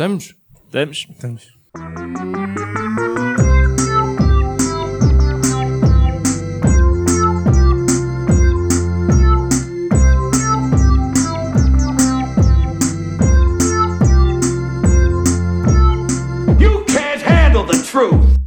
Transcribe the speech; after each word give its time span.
Estamos? 0.00 0.34
Estamos? 0.64 1.06
Estamos. 1.10 1.42
You 16.58 16.82
can't 16.86 17.20
handle 17.20 17.66
the 17.66 17.76
truth. 17.84 18.38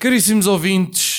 Caríssimos 0.00 0.46
ouvintes, 0.46 1.11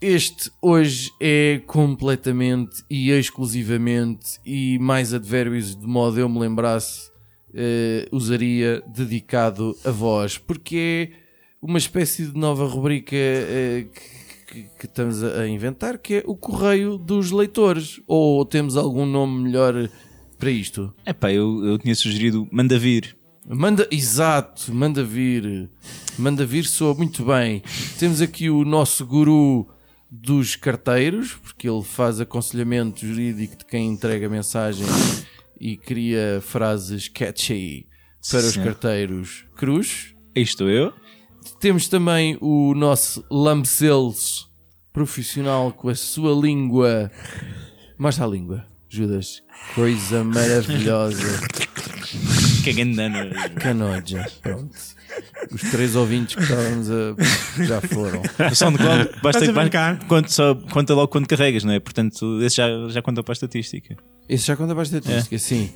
este 0.00 0.50
hoje 0.60 1.10
é 1.20 1.60
completamente 1.66 2.84
e 2.90 3.10
exclusivamente 3.10 4.38
e 4.44 4.78
mais 4.78 5.14
advérbios 5.14 5.74
de 5.74 5.86
modo 5.86 6.18
eu 6.20 6.28
me 6.28 6.38
lembrasse 6.38 7.10
eh, 7.54 8.06
usaria 8.12 8.82
dedicado 8.86 9.74
a 9.84 9.90
vós, 9.90 10.36
porque 10.36 11.10
é 11.12 11.16
uma 11.62 11.78
espécie 11.78 12.26
de 12.26 12.38
nova 12.38 12.66
rubrica 12.66 13.16
eh, 13.16 13.86
que, 13.94 14.62
que- 14.62 14.68
que 14.78 14.84
estamos 14.86 15.22
a 15.24 15.48
inventar, 15.48 15.98
que 15.98 16.14
é 16.16 16.22
o 16.26 16.36
correio 16.36 16.96
dos 16.98 17.30
leitores. 17.30 18.00
Ou 18.06 18.44
temos 18.44 18.76
algum 18.76 19.04
nome 19.06 19.42
melhor 19.44 19.88
para 20.38 20.50
isto? 20.50 20.94
Epá, 21.04 21.32
eu, 21.32 21.64
eu 21.64 21.78
tinha 21.78 21.94
sugerido 21.94 22.46
manda 22.52 22.78
vir. 22.78 23.16
Manda, 23.48 23.88
exato, 23.90 24.72
manda 24.74 25.02
vir. 25.02 25.68
Manda 26.18 26.44
vir 26.46 26.64
soa 26.66 26.94
muito 26.94 27.24
bem. 27.24 27.62
Temos 27.98 28.20
aqui 28.20 28.48
o 28.50 28.64
nosso 28.64 29.04
guru 29.06 29.66
dos 30.10 30.56
carteiros, 30.56 31.32
porque 31.34 31.68
ele 31.68 31.82
faz 31.82 32.20
aconselhamento 32.20 33.06
jurídico 33.06 33.56
de 33.56 33.64
quem 33.64 33.88
entrega 33.88 34.28
mensagem 34.28 34.86
e 35.60 35.76
cria 35.76 36.40
frases 36.42 37.08
catchy 37.08 37.86
para 38.30 38.40
os 38.40 38.54
Sim. 38.54 38.64
carteiros. 38.64 39.44
Cruz. 39.56 40.14
Estou 40.34 40.68
eu. 40.68 40.92
Temos 41.60 41.88
também 41.88 42.36
o 42.40 42.74
nosso 42.74 43.24
Lambeselos 43.30 44.50
profissional 44.92 45.72
com 45.72 45.88
a 45.88 45.94
sua 45.94 46.32
língua. 46.32 47.10
Mostra 47.98 48.24
a 48.24 48.28
língua, 48.28 48.66
Judas. 48.88 49.42
Coisa 49.74 50.24
maravilhosa. 50.24 51.22
Que. 52.64 52.74
Canoja, 53.60 54.26
pronto. 54.42 54.76
Os 55.62 55.70
três 55.70 55.96
ouvintes 55.96 56.34
que 56.36 56.42
estávamos 56.42 56.88
a. 56.90 57.64
já 57.64 57.80
foram. 57.80 58.22
O 58.52 58.54
SoundCloud 58.54 59.04
basta, 59.22 59.28
Estás 59.44 59.48
a 59.48 59.52
brincar? 59.52 59.98
conta, 60.06 60.28
só, 60.28 60.54
conta 60.54 60.94
logo 60.94 61.08
quando 61.08 61.26
carregas, 61.26 61.64
não 61.64 61.72
é? 61.72 61.80
Portanto, 61.80 62.40
esse 62.42 62.56
já, 62.56 62.68
já 62.88 63.00
conta 63.02 63.22
para 63.22 63.32
a 63.32 63.34
estatística. 63.34 63.96
Esse 64.28 64.46
já 64.46 64.56
conta 64.56 64.74
para 64.74 64.82
a 64.82 64.84
estatística, 64.84 65.38
sim. 65.38 65.70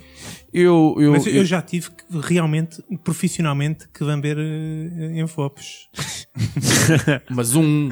Eu, 0.52 0.96
eu, 0.98 1.12
Mas 1.12 1.26
eu, 1.26 1.34
eu- 1.34 1.44
já 1.44 1.62
tive 1.62 1.88
que, 1.90 2.04
realmente, 2.20 2.82
profissionalmente, 3.02 3.88
que 3.88 4.02
lamber 4.04 4.36
uh, 4.36 5.18
envelopes. 5.18 5.88
Mas 7.30 7.54
um. 7.54 7.90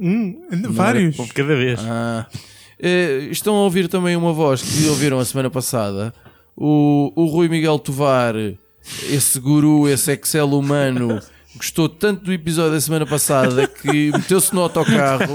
Hum, 0.00 0.40
vários. 0.70 1.18
Um 1.18 1.26
cada 1.28 1.56
vez. 1.56 1.80
Ah, 1.82 2.26
eh, 2.78 3.28
estão 3.30 3.54
a 3.56 3.60
ouvir 3.64 3.88
também 3.88 4.16
uma 4.16 4.32
voz 4.32 4.62
que 4.62 4.86
ouviram 4.88 5.18
a 5.18 5.24
semana 5.24 5.50
passada. 5.50 6.14
O, 6.56 7.12
o 7.16 7.26
Rui 7.26 7.48
Miguel 7.48 7.78
Tovar, 7.78 8.34
esse 9.08 9.38
guru, 9.40 9.88
esse 9.88 10.12
Excel 10.12 10.50
humano, 10.50 11.20
gostou 11.56 11.88
tanto 11.88 12.24
do 12.24 12.32
episódio 12.32 12.72
da 12.72 12.80
semana 12.80 13.06
passada 13.06 13.66
que 13.66 14.10
meteu-se 14.12 14.54
no 14.54 14.60
autocarro 14.62 15.34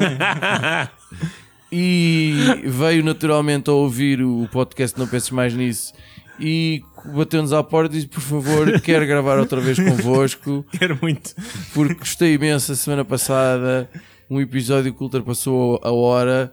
e 1.72 2.34
veio 2.66 3.04
naturalmente 3.04 3.70
a 3.70 3.74
ouvir 3.74 4.22
o 4.22 4.48
podcast 4.52 4.98
Não 4.98 5.08
Penses 5.08 5.30
Mais 5.32 5.54
Nisso 5.54 5.94
e 6.40 6.84
bateu-nos 7.14 7.54
à 7.54 7.64
porta 7.64 7.94
e 7.94 7.98
disse: 8.00 8.08
Por 8.08 8.22
favor, 8.22 8.80
quero 8.82 9.06
gravar 9.06 9.38
outra 9.40 9.60
vez 9.62 9.78
convosco 9.80 10.66
Quero 10.78 10.98
muito. 11.02 11.34
porque 11.74 11.96
gostei 11.96 12.34
imenso 12.34 12.72
a 12.72 12.76
semana 12.76 13.06
passada. 13.06 13.90
Um 14.30 14.42
episódio 14.42 14.92
que 14.94 15.04
ultrapassou 15.04 15.80
a 15.84 15.92
hora. 15.92 16.52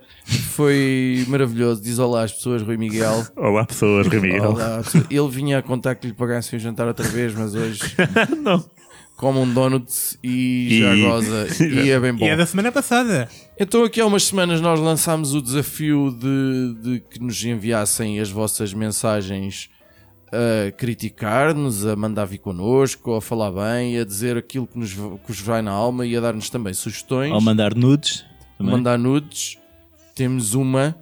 Foi 0.55 1.25
maravilhoso. 1.29 1.83
Diz 1.83 1.99
olá 1.99 2.23
às 2.25 2.33
pessoas, 2.33 2.61
Rui 2.63 2.77
Miguel. 2.77 3.27
Olá 3.35 3.65
pessoas, 3.65 4.07
Rui 4.07 4.21
Miguel. 4.21 4.51
Olá. 4.51 4.83
Ele 5.11 5.29
vinha 5.29 5.59
a 5.59 5.63
contar 5.63 5.95
que 5.95 6.07
lhe 6.07 6.13
pagassem 6.13 6.59
o 6.59 6.61
jantar 6.61 6.87
outra 6.87 7.07
vez, 7.09 7.35
mas 7.35 7.55
hoje 7.55 7.81
Não. 8.45 8.63
come 9.17 9.39
um 9.39 9.51
donut 9.55 9.91
e, 10.23 10.69
E- 10.71 10.81
já 10.81 10.95
goza. 10.97 11.47
E 11.65 11.91
é 11.91 11.99
bem 11.99 12.13
bom. 12.13 12.27
E 12.27 12.29
é 12.29 12.37
da 12.37 12.45
semana 12.45 12.71
passada. 12.71 13.27
Então, 13.59 13.85
aqui 13.85 14.03
há 14.03 14.07
umas 14.07 14.25
semanas 14.25 14.61
nós 14.61 14.79
lançámos 14.79 15.35
o 15.35 15.41
desafio 15.41 16.11
de, 16.21 16.75
de 16.83 17.01
que 17.01 17.19
nos 17.21 17.43
enviassem 17.43 18.21
as 18.21 18.31
vossas 18.31 18.75
mensagens 18.75 19.71
a 20.33 20.71
criticar-nos, 20.73 21.85
a 21.87 21.95
mandar 21.95 22.25
vir 22.25 22.39
connosco, 22.39 23.15
a 23.15 23.21
falar 23.23 23.51
bem, 23.51 23.99
a 23.99 24.05
dizer 24.05 24.37
aquilo 24.37 24.67
que 24.67 24.79
nos, 24.79 24.93
que 24.95 25.33
vai 25.43 25.61
na 25.63 25.71
alma 25.71 26.07
e 26.07 26.17
a 26.17 26.21
dar-nos 26.21 26.49
também 26.49 26.73
sugestões. 26.73 27.31
Ou 27.33 27.41
mandar 27.41 27.75
nudes. 27.75 28.25
também. 28.57 28.73
mandar 28.75 28.99
nudes. 28.99 29.59
Temos 30.15 30.55
uma, 30.55 30.97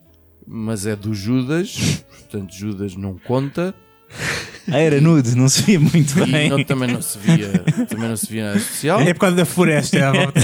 mas 0.46 0.86
é 0.86 0.94
do 0.96 1.14
Judas, 1.14 2.02
portanto 2.08 2.52
Judas 2.54 2.94
não 2.96 3.16
conta. 3.18 3.74
Ah, 4.70 4.78
era 4.78 5.00
nude, 5.00 5.36
não 5.36 5.48
se 5.48 5.62
via 5.62 5.80
muito 5.80 6.18
E 6.20 6.26
bem. 6.30 6.48
não- 6.50 6.62
também 6.64 6.88
não 6.92 7.00
se 7.02 7.16
via, 7.18 7.48
também 7.88 8.08
não 8.08 8.16
se 8.16 8.26
via 8.26 8.44
nada 8.46 8.58
especial. 8.58 9.00
É 9.00 9.14
por 9.14 9.20
causa 9.20 9.36
da 9.36 9.44
floresta 9.44 10.08
à 10.08 10.12
volta. 10.12 10.40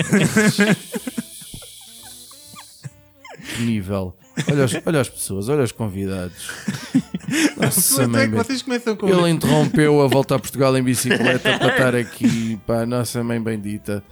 Que 3.57 3.63
nível. 3.63 4.17
Olha, 4.51 4.65
os- 4.65 4.75
olha 4.85 5.01
as 5.01 5.09
pessoas, 5.09 5.49
olha 5.49 5.63
os 5.63 5.73
convidados. 5.73 6.49
Nossa, 7.61 8.03
é 8.03 8.07
mãe 8.07 8.25
que 8.27 8.31
bem- 8.35 8.43
vocês 8.45 8.63
começam 8.63 8.95
com 8.97 9.09
Ele 9.09 9.31
interrompeu 9.31 10.01
a 10.03 10.07
volta 10.07 10.35
a 10.37 10.39
Portugal 10.39 10.77
em 10.77 10.83
bicicleta 10.83 11.59
para 11.59 11.69
estar 11.69 11.95
aqui, 11.95 12.59
pá, 12.67 12.85
nossa 12.87 13.23
mãe 13.25 13.41
bendita. 13.41 14.03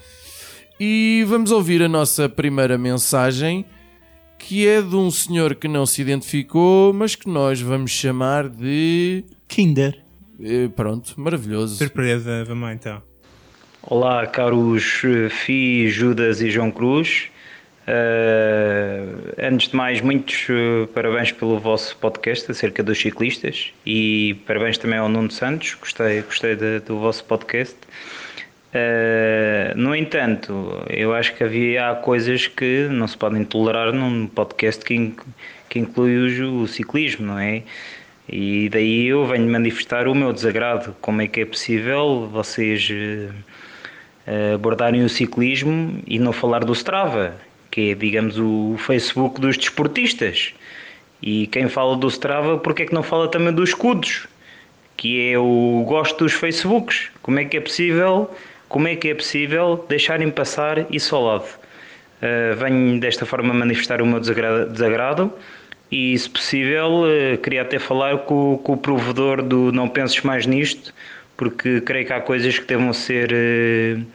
E 0.81 1.25
vamos 1.29 1.51
ouvir 1.51 1.83
a 1.83 1.89
nossa 1.89 2.29
primeira 2.29 2.77
mensagem, 2.77 3.65
que 4.39 4.67
é 4.67 4.83
de 4.83 4.97
um 4.97 5.11
senhor 5.11 5.55
que 5.55 5.69
não 5.69 5.87
se 5.87 6.03
identificou, 6.03 6.93
mas 6.93 7.15
que 7.15 7.29
nós 7.29 7.61
vamos 7.61 7.91
chamar 7.93 8.49
de. 8.49 9.25
Kinder. 9.47 10.03
eh, 10.43 10.69
Pronto, 10.75 11.15
maravilhoso. 11.17 11.77
Surpresa, 11.77 12.45
vamos 12.45 12.65
lá 12.65 12.75
então. 12.75 13.03
Olá, 13.83 14.27
caros 14.27 15.03
eh, 15.05 15.29
Fi, 15.29 15.89
Judas 15.89 16.41
e 16.41 16.51
João 16.51 16.71
Cruz. 16.71 17.29
Eh, 17.87 19.03
antes 19.47 19.69
de 19.69 19.77
mais, 19.77 20.01
muitos 20.01 20.47
eh, 20.49 20.87
parabéns 20.95 21.33
pelo 21.33 21.59
vosso 21.59 21.97
podcast 21.99 22.51
acerca 22.51 22.83
dos 22.83 22.99
ciclistas 22.99 23.73
e 23.85 24.37
parabéns 24.47 24.79
também 24.79 24.99
ao 24.99 25.09
Nuno 25.09 25.31
Santos. 25.31 25.75
Gostei, 25.75 26.23
gostei 26.23 26.57
de- 26.57 26.81
do 26.81 26.99
vosso 26.99 27.25
podcast. 27.25 27.77
Eh, 28.73 29.73
no 29.77 29.95
entanto, 29.95 30.83
eu 30.89 31.15
acho 31.15 31.35
que 31.35 31.45
havia 31.45 31.91
há 31.91 31.95
coisas 31.95 32.47
que 32.47 32.89
não 32.91 33.07
se 33.07 33.17
podem 33.19 33.45
tolerar 33.45 33.93
num 33.93 34.27
podcast 34.27 34.83
que, 34.85 34.95
in- 34.95 35.15
que 35.69 35.79
inclui 35.79 36.41
o, 36.43 36.63
o 36.63 36.67
ciclismo, 36.69 37.27
não 37.27 37.39
é? 37.39 37.63
E 38.29 38.71
daí 38.71 39.07
eu 39.09 39.27
venho 39.27 39.47
manifestar 39.51 40.09
o 40.09 40.15
meu 40.15 40.33
desagrado. 40.33 40.97
Como 41.03 41.21
é 41.21 41.29
que 41.29 41.41
é 41.43 41.45
possível 41.45 42.27
vocês 42.33 42.89
abordarem 44.55 45.05
o 45.05 45.09
ciclismo 45.09 46.01
e 46.07 46.19
não 46.19 46.33
falar 46.33 46.65
do 46.65 46.73
Strava, 46.73 47.35
que 47.75 47.91
é, 47.91 47.95
digamos, 47.95 48.39
o 48.39 48.77
Facebook 48.79 49.41
dos 49.41 49.57
desportistas? 49.59 50.55
E 51.21 51.49
quem 51.49 51.69
fala 51.69 51.97
do 51.97 52.07
Strava, 52.07 52.59
porque 52.59 52.85
é 52.85 52.87
que 52.87 52.95
não 52.95 53.03
fala 53.03 53.29
também 53.29 53.53
dos 53.53 53.71
escudos? 53.71 54.29
que 54.97 55.31
é 55.31 55.39
o 55.39 55.85
gosto 55.87 56.25
dos 56.25 56.33
Facebooks. 56.33 57.11
Como 57.23 57.39
é 57.39 57.45
que 57.45 57.57
é 57.57 57.61
possível, 57.61 58.31
como 58.69 58.89
é 58.89 58.97
que 58.97 59.09
é 59.09 59.15
possível 59.15 59.85
deixarem 59.89 60.31
passar 60.31 60.87
isso 60.93 61.15
ao 61.15 61.25
lado? 61.25 61.45
Uh, 62.23 62.57
venho 62.57 63.01
desta 63.01 63.27
forma 63.27 63.53
manifestar 63.53 64.01
o 64.01 64.07
meu 64.07 64.19
desagrado, 64.21 64.71
desagrado 64.71 65.33
e, 65.91 66.17
se 66.19 66.31
possível, 66.31 67.03
uh, 67.03 67.39
queria 67.39 67.63
até 67.63 67.79
falar 67.79 68.19
com, 68.19 68.59
com 68.63 68.73
o 68.73 68.77
provedor 68.77 69.43
do 69.43 69.71
Não 69.73 69.89
Penses 69.89 70.23
Mais 70.23 70.47
Nisto, 70.47 70.95
porque 71.37 71.81
creio 71.81 72.07
que 72.07 72.13
há 72.13 72.21
coisas 72.21 72.59
que 72.59 72.65
devam 72.65 72.93
ser 72.93 73.31
uh, 73.33 74.07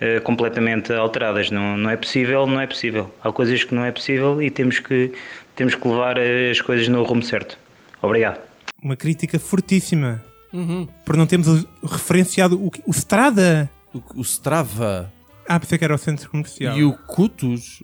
uh, 0.00 0.20
completamente 0.22 0.92
alteradas. 0.92 1.50
Não, 1.50 1.76
não 1.76 1.90
é 1.90 1.96
possível, 1.96 2.46
não 2.46 2.60
é 2.60 2.66
possível. 2.66 3.12
Há 3.22 3.32
coisas 3.32 3.64
que 3.64 3.74
não 3.74 3.84
é 3.84 3.92
possível 3.92 4.42
e 4.42 4.50
temos 4.50 4.78
que, 4.78 5.12
temos 5.56 5.74
que 5.74 5.86
levar 5.88 6.18
uh, 6.18 6.50
as 6.50 6.60
coisas 6.60 6.88
no 6.88 7.02
rumo 7.02 7.22
certo. 7.22 7.58
Obrigado. 8.02 8.40
Uma 8.82 8.96
crítica 8.96 9.38
fortíssima. 9.38 10.22
Uhum. 10.52 10.86
Por 11.04 11.16
não 11.16 11.26
termos 11.26 11.66
referenciado 11.82 12.56
o, 12.56 12.70
o 12.86 12.90
Strada. 12.92 13.68
O, 13.92 14.20
o 14.20 14.22
Strava 14.22 15.12
Ah, 15.48 15.58
pensei 15.58 15.76
que 15.78 15.84
era 15.84 15.94
o 15.94 15.98
centro 15.98 16.30
comercial. 16.30 16.78
e 16.78 16.84
o 16.84 16.90
é 16.90 16.98
Cudos. 17.06 17.82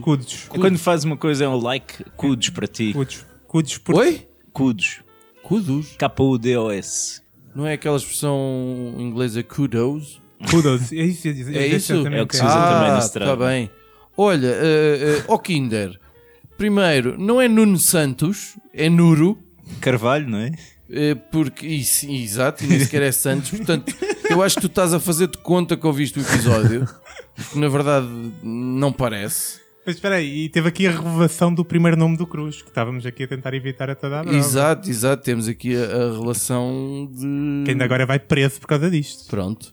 Cudos. 0.00 0.48
Quando 0.48 0.78
fazes 0.78 1.04
uma 1.04 1.16
coisa 1.16 1.44
é 1.44 1.48
um 1.48 1.56
like, 1.56 2.04
cudos 2.16 2.50
para 2.50 2.66
ti. 2.66 2.92
Cudos. 2.92 3.26
Cudos 3.46 3.78
por... 3.78 3.96
Oi? 3.96 4.28
Cudos. 4.52 5.00
Kudos? 5.42 5.96
K-U-D-O-S. 5.98 7.22
Não 7.54 7.66
é 7.66 7.72
aquela 7.72 7.96
expressão 7.96 8.94
inglesa 8.98 9.42
kudos? 9.42 10.20
Kudos. 10.50 10.92
É 10.92 10.96
isso, 10.96 11.28
é, 11.28 11.30
É 11.30 11.66
isso? 11.66 11.92
É 11.92 12.22
o 12.22 12.26
que 12.26 12.36
se 12.36 12.44
usa 12.44 12.54
também 12.54 12.92
no 12.92 12.98
Strava. 12.98 13.32
Está 13.32 13.46
bem. 13.46 13.70
Olha, 14.16 14.48
uh, 14.48 15.20
uh, 15.20 15.24
ó 15.28 15.38
Kinder, 15.38 15.98
primeiro, 16.56 17.16
não 17.18 17.40
é 17.40 17.48
Nuno 17.48 17.78
Santos, 17.78 18.56
é 18.74 18.88
Nuro. 18.88 19.38
Carvalho, 19.80 20.28
não 20.28 20.38
é? 20.38 20.52
Eh, 20.90 21.14
Porque, 21.30 21.66
isso, 21.66 22.10
exato, 22.10 22.64
e 22.64 22.66
nem 22.66 22.80
sequer 22.80 23.02
é 23.02 23.12
Santos. 23.12 23.50
Portanto, 23.50 23.94
eu 24.30 24.42
acho 24.42 24.56
que 24.56 24.62
tu 24.62 24.66
estás 24.66 24.94
a 24.94 25.00
fazer 25.00 25.28
de 25.28 25.38
conta 25.38 25.76
que 25.76 25.86
ouviste 25.86 26.18
o 26.18 26.22
episódio, 26.22 26.88
porque 27.36 27.58
na 27.58 27.68
verdade 27.68 28.08
não 28.42 28.92
parece. 28.92 29.60
Mas 29.84 29.96
espera 29.96 30.16
aí, 30.16 30.44
e 30.44 30.48
teve 30.48 30.68
aqui 30.68 30.86
a 30.86 30.90
revelação 30.90 31.52
do 31.52 31.64
primeiro 31.64 31.96
nome 31.96 32.16
do 32.16 32.26
Cruz, 32.26 32.60
que 32.60 32.68
estávamos 32.68 33.06
aqui 33.06 33.24
a 33.24 33.28
tentar 33.28 33.54
evitar 33.54 33.88
a 33.88 33.94
toda 33.94 34.20
a 34.20 34.22
brava. 34.22 34.36
Exato, 34.36 34.90
exato. 34.90 35.22
Temos 35.22 35.48
aqui 35.48 35.76
a, 35.76 35.84
a 35.84 36.12
relação 36.12 37.08
de. 37.10 37.64
Que 37.64 37.70
ainda 37.70 37.84
agora 37.84 38.04
vai 38.04 38.18
preso 38.18 38.60
por 38.60 38.66
causa 38.66 38.90
disto. 38.90 39.28
Pronto. 39.30 39.72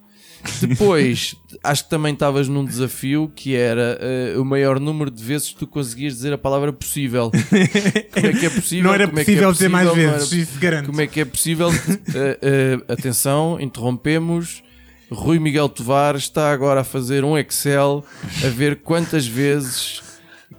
Depois, 0.61 1.35
acho 1.63 1.83
que 1.83 1.89
também 1.89 2.13
estavas 2.13 2.47
num 2.47 2.63
desafio 2.65 3.31
que 3.35 3.55
era 3.55 3.97
eh, 4.01 4.35
o 4.37 4.45
maior 4.45 4.79
número 4.79 5.09
de 5.11 5.23
vezes 5.23 5.49
que 5.49 5.55
tu 5.57 5.67
conseguias 5.67 6.13
dizer 6.13 6.33
a 6.33 6.37
palavra 6.37 6.71
possível. 6.73 7.31
Como 7.31 8.27
é 8.27 8.33
que 8.33 8.45
é 8.45 8.49
possível? 8.49 8.83
Não 8.85 8.93
era 8.93 9.07
Como 9.07 9.19
é 9.19 9.21
é 9.21 9.25
possível 9.25 9.51
dizer 9.51 9.69
mais 9.69 9.87
possível? 9.89 10.11
Não 10.11 10.17
vezes, 10.17 10.31
era- 10.33 10.41
isso 10.41 10.59
garanto. 10.59 10.85
Como 10.87 11.01
é 11.01 11.07
que 11.07 11.19
é 11.21 11.25
possível? 11.25 11.69
Eh, 12.13 12.39
eh, 12.41 12.93
atenção, 12.93 13.57
interrompemos. 13.59 14.63
Rui 15.11 15.37
Miguel 15.39 15.69
Tovar 15.69 16.15
está 16.15 16.51
agora 16.51 16.81
a 16.81 16.83
fazer 16.83 17.23
um 17.23 17.37
Excel 17.37 18.03
a 18.43 18.47
ver 18.49 18.77
quantas 18.77 19.27
vezes 19.27 20.01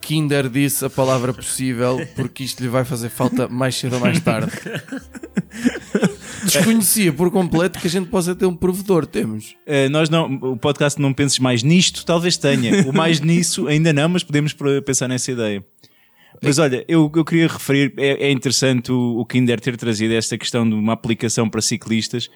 Kinder 0.00 0.48
disse 0.48 0.84
a 0.84 0.90
palavra 0.90 1.32
possível, 1.34 2.06
porque 2.14 2.44
isto 2.44 2.62
lhe 2.62 2.68
vai 2.68 2.84
fazer 2.84 3.08
falta 3.08 3.48
mais 3.48 3.74
cedo 3.74 3.94
ou 3.94 4.00
mais 4.00 4.20
tarde. 4.20 4.52
Desconhecia 6.46 7.12
por 7.12 7.30
completo 7.30 7.78
que 7.78 7.86
a 7.86 7.90
gente 7.90 8.08
possa 8.08 8.34
ter 8.34 8.46
um 8.46 8.54
provedor. 8.54 9.06
Temos. 9.06 9.54
Eh, 9.66 9.88
nós 9.88 10.08
não, 10.08 10.32
o 10.34 10.56
podcast 10.56 11.00
não 11.00 11.12
penses 11.12 11.38
mais 11.38 11.62
nisto, 11.62 12.04
talvez 12.04 12.36
tenha. 12.36 12.88
O 12.88 12.92
mais 12.92 13.20
nisso 13.20 13.66
ainda 13.66 13.92
não, 13.92 14.08
mas 14.08 14.22
podemos 14.22 14.54
pensar 14.84 15.08
nessa 15.08 15.32
ideia. 15.32 15.64
Mas 16.42 16.58
olha, 16.58 16.84
eu, 16.88 17.10
eu 17.14 17.24
queria 17.24 17.48
referir, 17.48 17.94
é, 17.96 18.28
é 18.28 18.30
interessante 18.30 18.92
o, 18.92 19.18
o 19.18 19.24
Kinder 19.24 19.60
ter 19.60 19.76
trazido 19.76 20.14
esta 20.14 20.36
questão 20.36 20.68
de 20.68 20.74
uma 20.74 20.92
aplicação 20.92 21.48
para 21.48 21.60
ciclistas, 21.62 22.28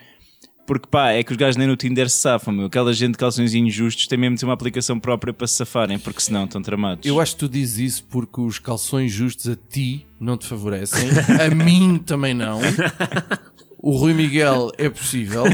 porque 0.67 0.87
pá, 0.89 1.11
é 1.11 1.23
que 1.23 1.33
os 1.33 1.37
gajos 1.37 1.57
nem 1.57 1.67
no 1.67 1.77
Tinder 1.77 2.09
se 2.09 2.19
safam, 2.19 2.55
meu. 2.55 2.67
Aquela 2.67 2.93
gente 2.93 3.13
de 3.13 3.19
calções 3.19 3.55
injustos 3.55 4.07
tem 4.07 4.19
mesmo 4.19 4.37
de 4.37 4.41
ter 4.41 4.47
uma 4.47 4.55
aplicação 4.55 4.99
própria 4.99 5.33
para 5.33 5.47
se 5.47 5.55
safarem, 5.55 5.99
porque 5.99 6.21
senão 6.21 6.45
estão 6.45 6.63
tramados. 6.63 7.05
Eu 7.05 7.21
acho 7.21 7.35
que 7.35 7.41
tu 7.41 7.49
dizes 7.49 7.79
isso 7.79 8.05
porque 8.05 8.41
os 8.41 8.59
calções 8.59 9.13
justos 9.13 9.49
a 9.49 9.57
ti 9.57 10.07
não 10.19 10.37
te 10.37 10.47
favorecem, 10.47 11.09
a 11.41 11.53
mim 11.55 11.99
também 11.99 12.35
não. 12.35 12.61
O 13.83 13.97
Rui 13.97 14.13
Miguel 14.13 14.71
é 14.77 14.91
possível. 14.91 15.45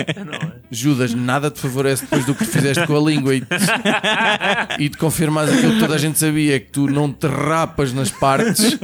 Judas, 0.70 1.12
nada 1.12 1.50
te 1.50 1.60
favorece 1.60 2.02
depois 2.04 2.24
do 2.24 2.34
que 2.34 2.44
fizeste 2.46 2.86
com 2.86 2.96
a 2.96 3.00
língua 3.10 3.34
e, 3.34 3.42
e 4.78 4.88
de 4.88 4.96
confirmares 4.96 5.52
aquilo 5.52 5.74
que 5.74 5.80
toda 5.80 5.94
a 5.94 5.98
gente 5.98 6.18
sabia, 6.18 6.58
que 6.60 6.70
tu 6.70 6.86
não 6.86 7.12
te 7.12 7.26
rapas 7.26 7.92
nas 7.92 8.10
partes. 8.10 8.78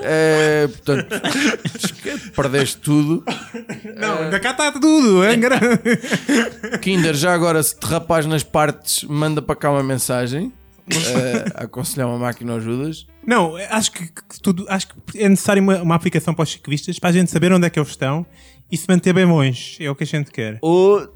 É, 0.00 0.66
portanto, 0.68 1.20
perdeste 2.34 2.76
tudo. 2.78 3.24
Não, 3.96 4.18
ainda 4.24 4.40
cá 4.40 4.50
está 4.50 4.72
tudo. 4.72 5.22
É 5.24 5.34
engra- 5.34 5.58
Kinder, 6.82 7.14
já 7.14 7.32
agora, 7.34 7.62
se 7.62 7.78
te 7.78 7.86
rapas 7.86 8.26
nas 8.26 8.42
partes, 8.42 9.04
manda 9.04 9.40
para 9.40 9.56
cá 9.56 9.70
uma 9.70 9.82
mensagem. 9.82 10.52
A 11.56 11.64
aconselhar 11.64 12.08
uma 12.08 12.18
máquina 12.18 12.52
ao 12.52 12.60
Judas. 12.60 13.06
Não, 13.26 13.56
acho 13.70 13.92
que, 13.92 14.06
que 14.06 14.40
tudo, 14.42 14.66
acho 14.68 14.88
que 14.88 15.18
é 15.18 15.28
necessário 15.28 15.62
uma, 15.62 15.82
uma 15.82 15.94
aplicação 15.94 16.34
para 16.34 16.42
os 16.42 16.50
ciclistas 16.52 16.98
para 16.98 17.10
a 17.10 17.12
gente 17.12 17.30
saber 17.30 17.52
onde 17.52 17.66
é 17.66 17.70
que 17.70 17.78
eles 17.78 17.88
estão 17.90 18.26
e 18.70 18.76
se 18.76 18.86
manter 18.88 19.12
bem 19.12 19.24
longe. 19.24 19.76
É 19.84 19.90
o 19.90 19.94
que 19.94 20.04
a 20.04 20.06
gente 20.06 20.30
quer. 20.30 20.58
Ou 20.60 21.08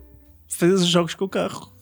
fazer 0.48 0.72
os 0.72 0.86
jogos 0.86 1.14
com 1.14 1.24
o 1.24 1.28
carro. 1.28 1.72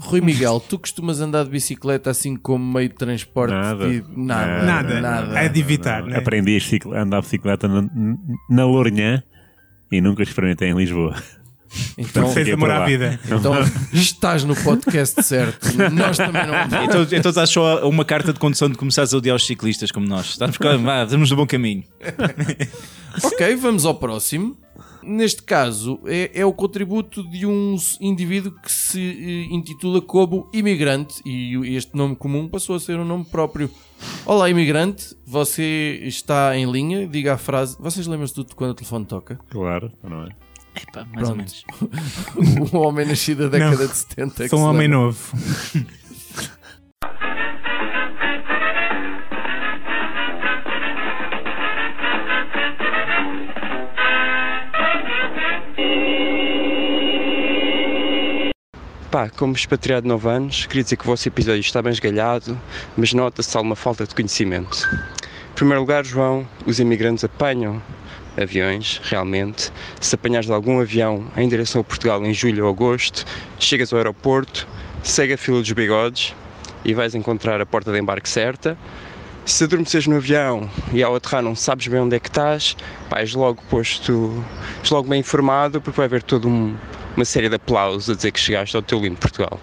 Rui 0.00 0.20
Miguel, 0.20 0.60
tu 0.60 0.78
costumas 0.78 1.20
andar 1.20 1.44
de 1.44 1.50
bicicleta 1.50 2.10
assim 2.10 2.36
como 2.36 2.64
meio 2.72 2.88
de 2.88 2.94
transporte? 2.94 3.52
Nada. 3.52 3.88
de- 3.90 4.04
nada, 4.16 4.62
Nada, 4.64 5.00
nada. 5.00 5.38
é 5.38 5.48
de 5.48 5.60
evitar, 5.60 6.02
né? 6.04 6.16
Aprendi 6.18 6.56
a 6.94 7.02
andar 7.02 7.18
de 7.18 7.24
bicicleta 7.26 7.66
na, 7.68 7.88
na 8.48 8.64
Lourinhã 8.64 9.22
e 9.90 10.00
nunca 10.00 10.22
experimentei 10.22 10.68
em 10.70 10.74
Lisboa. 10.76 11.14
Então, 11.96 12.32
por 12.58 12.70
à 12.70 12.80
lá. 12.80 12.86
vida. 12.86 13.20
então 13.24 13.54
estás 13.92 14.44
no 14.44 14.54
podcast 14.56 15.22
certo. 15.22 15.68
Nós 15.92 16.16
também 16.16 16.46
não. 16.46 16.52
Então, 16.84 17.02
então 17.02 17.30
estás 17.30 17.50
só 17.50 17.78
a 17.82 17.86
uma 17.86 18.04
carta 18.04 18.32
de 18.32 18.38
condução 18.38 18.68
de 18.68 18.76
começares 18.76 19.12
a 19.14 19.16
odiar 19.16 19.36
os 19.36 19.46
ciclistas 19.46 19.90
como 19.90 20.06
nós. 20.06 20.30
Estamos, 20.30 20.56
vá, 20.82 21.04
estamos 21.04 21.30
no 21.30 21.36
bom 21.36 21.46
caminho. 21.46 21.84
Ok, 23.22 23.56
vamos 23.56 23.84
ao 23.84 23.94
próximo. 23.94 24.56
Neste 25.02 25.42
caso, 25.42 26.00
é, 26.06 26.30
é 26.32 26.46
o 26.46 26.52
contributo 26.52 27.28
de 27.28 27.44
um 27.44 27.76
indivíduo 28.00 28.52
que 28.52 28.70
se 28.70 29.00
eh, 29.00 29.54
intitula 29.54 30.00
como 30.00 30.48
imigrante 30.52 31.20
e 31.26 31.76
este 31.76 31.94
nome 31.96 32.14
comum 32.16 32.48
passou 32.48 32.76
a 32.76 32.80
ser 32.80 32.98
um 32.98 33.04
nome 33.04 33.24
próprio. 33.24 33.68
Olá, 34.24 34.48
imigrante, 34.48 35.14
você 35.26 36.00
está 36.04 36.56
em 36.56 36.70
linha, 36.70 37.06
diga 37.06 37.34
a 37.34 37.36
frase. 37.36 37.76
Vocês 37.80 38.06
lembram-se 38.06 38.32
tudo 38.32 38.54
quando 38.54 38.70
o 38.70 38.74
telefone 38.74 39.04
toca? 39.04 39.38
Claro, 39.50 39.92
não 40.02 40.22
é? 40.22 40.28
Epá, 40.74 41.04
mais 41.14 41.28
ou 41.28 41.34
Pronto. 41.36 41.36
menos. 41.36 42.72
O 42.72 42.78
homem 42.80 43.06
nascido 43.06 43.48
da 43.50 43.58
década 43.58 43.86
de 43.88 43.96
70. 43.96 44.42
que 44.44 44.48
Sou 44.48 44.60
um 44.60 44.64
homem 44.64 44.82
lembra. 44.88 44.98
novo. 44.98 45.36
Pá, 59.10 59.28
como 59.28 59.52
expatriado 59.54 60.02
de 60.02 60.08
9 60.08 60.28
anos, 60.28 60.64
queria 60.66 60.82
dizer 60.82 60.96
que 60.96 61.02
o 61.04 61.06
vosso 61.06 61.28
episódio 61.28 61.60
está 61.60 61.82
bem 61.82 61.92
esgalhado, 61.92 62.58
mas 62.96 63.12
nota-se 63.12 63.54
alguma 63.56 63.76
falta 63.76 64.06
de 64.06 64.14
conhecimento. 64.14 64.88
Em 65.50 65.54
primeiro 65.54 65.80
lugar, 65.82 66.02
João, 66.02 66.48
os 66.66 66.80
imigrantes 66.80 67.22
apanham 67.22 67.82
aviões, 68.36 69.00
realmente. 69.04 69.70
Se 70.00 70.14
apanhares 70.14 70.50
algum 70.50 70.80
avião 70.80 71.26
em 71.36 71.48
direção 71.48 71.80
a 71.80 71.84
Portugal 71.84 72.24
em 72.24 72.32
julho 72.32 72.64
ou 72.64 72.70
agosto, 72.70 73.24
chegas 73.58 73.92
ao 73.92 73.98
aeroporto, 73.98 74.66
segue 75.02 75.34
a 75.34 75.38
fila 75.38 75.60
dos 75.60 75.72
bigodes 75.72 76.34
e 76.84 76.94
vais 76.94 77.14
encontrar 77.14 77.60
a 77.60 77.66
porta 77.66 77.92
de 77.92 77.98
embarque 77.98 78.28
certa. 78.28 78.76
Se 79.44 79.64
adormeceres 79.64 80.06
no 80.06 80.16
avião 80.16 80.70
e 80.92 81.02
ao 81.02 81.16
aterrar 81.16 81.42
não 81.42 81.56
sabes 81.56 81.88
bem 81.88 82.00
onde 82.00 82.14
é 82.14 82.20
que 82.20 82.28
estás, 82.28 82.76
pá, 83.10 83.18
és 83.18 83.34
logo 83.34 83.60
posto, 83.68 84.44
és 84.80 84.90
logo 84.90 85.08
bem 85.08 85.20
informado 85.20 85.80
porque 85.80 85.96
vai 85.96 86.06
haver 86.06 86.22
todo 86.22 86.48
um, 86.48 86.76
uma 87.16 87.24
série 87.24 87.48
de 87.48 87.56
aplausos 87.56 88.08
a 88.08 88.14
dizer 88.14 88.30
que 88.30 88.38
chegaste 88.38 88.76
ao 88.76 88.82
teu 88.82 89.00
lindo 89.00 89.16
Portugal. 89.16 89.60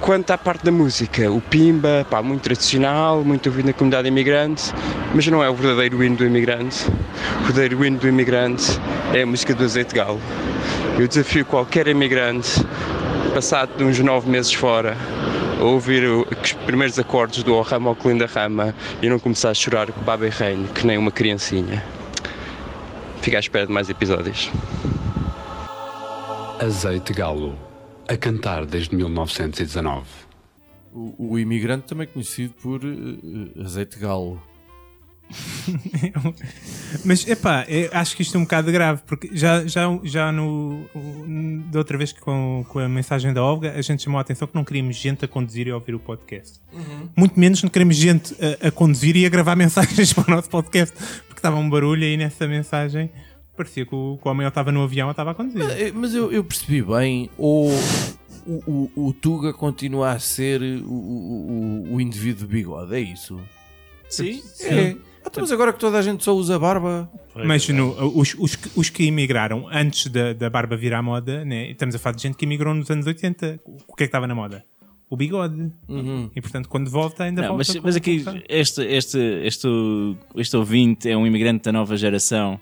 Quanto 0.00 0.30
à 0.30 0.38
parte 0.38 0.64
da 0.64 0.70
música, 0.70 1.30
o 1.30 1.40
Pimba, 1.40 2.06
pá, 2.08 2.22
muito 2.22 2.42
tradicional, 2.42 3.22
muito 3.24 3.48
ouvido 3.48 3.66
na 3.66 3.72
comunidade 3.72 4.08
imigrante, 4.08 4.72
mas 5.12 5.26
não 5.26 5.42
é 5.42 5.50
o 5.50 5.54
verdadeiro 5.54 6.02
hino 6.02 6.16
do 6.16 6.24
imigrante. 6.24 6.86
O 7.40 7.44
verdadeiro 7.44 7.84
hino 7.84 7.98
do 7.98 8.08
imigrante 8.08 8.78
é 9.12 9.22
a 9.22 9.26
música 9.26 9.54
do 9.54 9.64
azeite 9.64 9.94
galo. 9.94 10.20
Eu 10.98 11.06
desafio 11.06 11.44
qualquer 11.44 11.88
imigrante, 11.88 12.64
passado 13.34 13.84
uns 13.84 13.98
nove 13.98 14.30
meses 14.30 14.52
fora, 14.54 14.96
a 15.60 15.64
ouvir 15.64 16.04
os 16.06 16.52
primeiros 16.64 16.98
acordes 16.98 17.42
do 17.42 17.54
O 17.54 17.60
Rama 17.60 17.90
ao 17.90 17.96
que 17.96 18.08
linda 18.08 18.26
Rama 18.26 18.74
e 19.02 19.08
não 19.08 19.18
começar 19.18 19.50
a 19.50 19.54
chorar 19.54 19.90
com 19.92 20.00
baba 20.02 20.26
e 20.26 20.30
reino, 20.30 20.68
que 20.68 20.86
nem 20.86 20.96
uma 20.96 21.10
criancinha. 21.10 21.84
Fica 23.20 23.36
à 23.36 23.40
espera 23.40 23.66
de 23.66 23.72
mais 23.72 23.90
episódios. 23.90 24.50
Azeite 26.60 27.12
Galo, 27.12 27.54
a 28.08 28.16
cantar 28.16 28.64
desde 28.64 28.96
1919. 28.96 30.06
O, 30.92 31.32
o 31.32 31.38
imigrante 31.38 31.86
também 31.86 32.04
é 32.04 32.10
conhecido 32.10 32.54
por 32.54 32.80
eh, 32.82 33.62
azeite 33.62 33.96
de 33.96 34.02
galo. 34.02 34.42
Mas 37.04 37.28
epá, 37.28 37.66
acho 37.92 38.16
que 38.16 38.22
isto 38.22 38.36
é 38.36 38.38
um 38.38 38.44
bocado 38.44 38.72
grave, 38.72 39.02
porque 39.06 39.28
já, 39.32 39.66
já, 39.66 39.82
já 40.02 40.32
no, 40.32 40.88
da 41.70 41.80
outra 41.80 41.98
vez 41.98 42.12
que 42.12 42.20
com, 42.20 42.64
com 42.66 42.78
a 42.78 42.88
mensagem 42.88 43.32
da 43.34 43.42
Olga, 43.42 43.74
a 43.76 43.82
gente 43.82 44.02
chamou 44.02 44.18
a 44.18 44.22
atenção 44.22 44.48
que 44.48 44.54
não 44.54 44.64
queríamos 44.64 44.96
gente 44.96 45.26
a 45.26 45.28
conduzir 45.28 45.66
e 45.66 45.70
a 45.70 45.74
ouvir 45.74 45.94
o 45.94 45.98
podcast. 45.98 46.60
Muito 47.14 47.38
menos 47.38 47.62
não 47.62 47.68
queremos 47.68 47.96
gente 47.96 48.34
a, 48.62 48.68
a 48.68 48.70
conduzir 48.70 49.16
e 49.16 49.26
a 49.26 49.28
gravar 49.28 49.54
mensagens 49.56 50.14
para 50.14 50.32
o 50.32 50.36
nosso 50.36 50.48
podcast, 50.48 50.96
porque 51.26 51.38
estava 51.38 51.56
um 51.56 51.68
barulho 51.68 52.04
aí 52.04 52.16
nessa 52.16 52.48
mensagem. 52.48 53.10
Parecia 53.58 53.84
que 53.84 53.94
o, 53.94 54.18
que 54.22 54.26
o 54.26 54.30
homem 54.30 54.46
ou 54.46 54.48
estava 54.48 54.72
no 54.72 54.82
avião 54.82 55.08
ou 55.08 55.10
estava 55.10 55.32
a 55.32 55.34
conduzir. 55.34 55.62
Eh, 55.70 55.92
Mas 55.92 56.14
eu, 56.14 56.32
eu 56.32 56.42
percebi 56.44 56.80
bem, 56.80 57.28
ou 57.36 57.68
o, 58.46 58.62
o, 58.96 59.08
o 59.08 59.12
Tuga 59.12 59.52
continua 59.52 60.12
a 60.12 60.18
ser 60.18 60.62
o, 60.62 60.90
o, 60.90 61.94
o- 61.94 62.00
indivíduo 62.00 62.46
de 62.46 62.54
bigode, 62.54 62.94
é 62.94 63.00
isso? 63.00 63.38
Sim. 64.08 64.40
É. 64.62 64.96
Ah, 65.24 65.30
então, 65.30 65.42
mas 65.42 65.52
agora 65.52 65.72
que 65.74 65.78
toda 65.78 65.98
a 65.98 66.02
gente 66.02 66.24
só 66.24 66.32
usa 66.34 66.58
barba. 66.58 67.10
Mas 67.44 67.68
no- 67.68 67.92
os, 68.18 68.34
os, 68.38 68.56
que- 68.56 68.70
os 68.74 68.88
que 68.88 69.04
emigraram 69.06 69.66
antes 69.70 70.06
da, 70.06 70.32
da 70.32 70.48
barba 70.48 70.76
virar 70.76 71.02
moda, 71.02 71.44
né? 71.44 71.70
estamos 71.70 71.94
a 71.94 71.98
falar 71.98 72.16
de 72.16 72.22
gente 72.22 72.36
que 72.36 72.46
emigrou 72.46 72.72
nos 72.72 72.88
anos 72.90 73.06
80. 73.06 73.60
O 73.86 73.94
que 73.94 74.04
é 74.04 74.06
que 74.06 74.08
estava 74.08 74.26
na 74.26 74.34
moda? 74.34 74.64
O 75.10 75.16
bigode. 75.16 75.70
E 76.36 76.40
portanto, 76.40 76.68
quando 76.68 76.90
volta, 76.90 77.24
ainda 77.24 77.42
Não, 77.42 77.56
volta 77.56 77.72
mas, 77.74 77.82
mas 77.82 77.96
aqui, 77.96 78.24
este, 78.48 78.82
este, 78.82 79.18
este, 79.42 79.68
este 80.36 80.56
ouvinte 80.56 81.08
é 81.10 81.16
um 81.16 81.26
imigrante 81.26 81.64
da 81.64 81.72
nova 81.72 81.96
geração, 81.96 82.60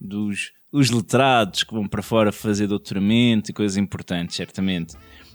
dos 0.00 0.52
os 0.72 0.90
letrados 0.90 1.64
que 1.64 1.72
vão 1.72 1.88
para 1.88 2.02
fora 2.02 2.30
fazer 2.30 2.66
doutoramento 2.66 3.50
e 3.50 3.54
coisas 3.54 3.76
importantes, 3.76 4.36
certamente. 4.36 4.94